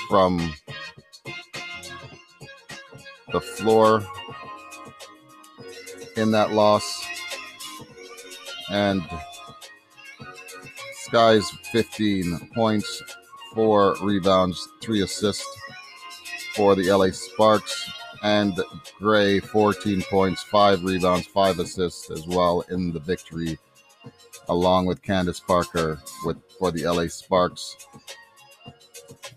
from 0.10 0.54
the 3.32 3.40
floor 3.40 4.06
in 6.18 6.32
that 6.32 6.52
loss. 6.52 7.06
And 8.70 9.02
Sykes 11.10 11.50
15 11.72 12.52
points, 12.54 13.02
four 13.54 13.96
rebounds, 14.02 14.68
three 14.82 15.02
assists 15.02 15.48
for 16.56 16.76
the 16.76 16.92
LA 16.92 17.12
Sparks. 17.12 17.90
and 18.24 18.60
Gray 18.98 19.40
14 19.40 20.02
points, 20.04 20.42
five 20.44 20.84
rebounds, 20.84 21.28
five 21.28 21.60
assists 21.60 22.10
as 22.10 22.26
well 22.26 22.62
in 22.70 22.92
the 22.92 23.00
victory, 23.00 23.60
along 24.50 24.86
with 24.86 25.04
Candace 25.04 25.40
Parker 25.40 26.00
with 26.24 26.38
for 26.58 26.72
the 26.72 26.86
LA 26.86 27.08
Sparks. 27.08 27.76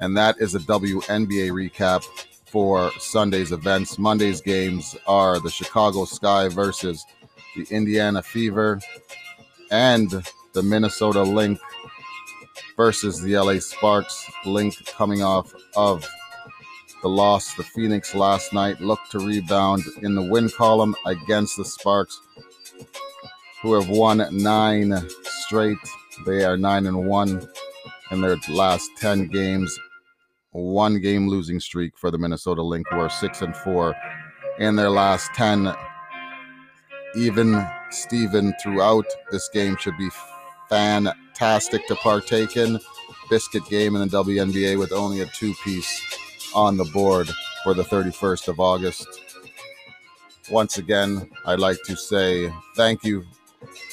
And 0.00 0.16
that 0.16 0.36
is 0.40 0.54
a 0.54 0.60
WNBA 0.60 1.50
recap 1.50 2.04
for 2.46 2.90
Sunday's 2.98 3.52
events. 3.52 3.98
Monday's 3.98 4.40
games 4.40 4.96
are 5.06 5.38
the 5.40 5.50
Chicago 5.50 6.04
Sky 6.04 6.48
versus 6.48 7.04
the 7.56 7.66
Indiana 7.70 8.22
Fever 8.22 8.80
and 9.70 10.22
the 10.54 10.62
Minnesota 10.62 11.22
Lynx 11.22 11.60
versus 12.76 13.20
the 13.20 13.36
LA 13.36 13.58
Sparks. 13.58 14.24
Lynx 14.46 14.80
coming 14.86 15.22
off 15.22 15.52
of 15.76 16.08
the 17.02 17.08
loss 17.08 17.54
the 17.54 17.62
Phoenix 17.62 18.14
last 18.14 18.52
night. 18.52 18.80
Look 18.80 19.00
to 19.10 19.18
rebound 19.18 19.84
in 20.02 20.14
the 20.14 20.22
win 20.22 20.48
column 20.48 20.94
against 21.06 21.56
the 21.56 21.64
Sparks, 21.64 22.20
who 23.62 23.74
have 23.74 23.88
won 23.88 24.26
nine 24.32 24.94
straight. 25.24 25.78
They 26.26 26.44
are 26.44 26.56
nine 26.56 26.86
and 26.86 27.06
one 27.06 27.48
in 28.10 28.20
their 28.20 28.36
last 28.48 28.90
10 28.98 29.28
games. 29.28 29.78
One 30.50 31.00
game 31.00 31.28
losing 31.28 31.60
streak 31.60 31.96
for 31.96 32.10
the 32.10 32.18
Minnesota 32.18 32.62
Lynx, 32.62 32.88
who 32.90 32.98
are 32.98 33.10
six 33.10 33.42
and 33.42 33.54
four 33.54 33.94
in 34.58 34.76
their 34.76 34.90
last 34.90 35.32
10. 35.34 35.72
Even 37.16 37.66
Steven 37.90 38.54
throughout 38.62 39.06
this 39.30 39.48
game 39.50 39.76
should 39.76 39.96
be 39.96 40.08
fantastic 40.68 41.86
to 41.86 41.94
partake 41.96 42.56
in. 42.56 42.80
Biscuit 43.30 43.64
game 43.66 43.94
in 43.94 44.08
the 44.08 44.24
WNBA 44.24 44.78
with 44.78 44.90
only 44.90 45.20
a 45.20 45.26
two 45.26 45.54
piece 45.62 46.02
on 46.58 46.76
the 46.76 46.84
board 46.86 47.30
for 47.62 47.72
the 47.72 47.84
31st 47.84 48.48
of 48.48 48.58
August. 48.58 49.06
Once 50.50 50.78
again, 50.78 51.30
I'd 51.46 51.60
like 51.60 51.78
to 51.84 51.96
say 51.96 52.52
thank 52.74 53.04
you 53.04 53.24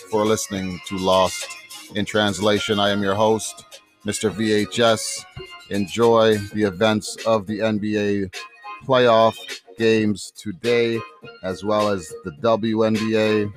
for 0.10 0.26
listening 0.26 0.80
to 0.88 0.98
Lost 0.98 1.48
in 1.96 2.06
Translation. 2.06 2.80
I 2.80 2.90
am 2.90 3.04
your 3.04 3.14
host, 3.14 3.64
Mr. 4.06 4.32
VHS. 4.32 5.26
Enjoy 5.70 6.38
the 6.54 6.64
events 6.64 7.18
of 7.26 7.46
the 7.46 7.60
NBA 7.60 8.34
playoff 8.84 9.38
games 9.78 10.32
today, 10.36 11.00
as 11.44 11.64
well 11.64 11.90
as 11.90 12.12
the 12.24 12.32
WNBA. 12.42 13.54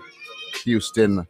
Houston 0.64 1.26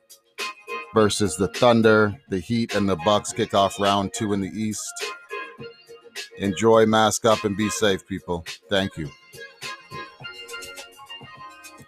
versus 0.95 1.37
the 1.37 1.49
Thunder, 1.49 2.17
the 2.29 2.41
Heat, 2.41 2.75
and 2.75 2.89
the 2.89 2.97
Bucks 2.97 3.33
kick 3.33 3.55
off 3.55 3.79
round 3.79 4.13
two 4.15 4.33
in 4.33 4.41
the 4.41 4.49
East. 4.49 4.93
Enjoy, 6.39 6.87
mask 6.87 7.25
up, 7.25 7.45
and 7.45 7.57
be 7.57 7.69
safe, 7.71 8.07
people. 8.07 8.45
Thank 8.69 8.97
you. 8.97 9.11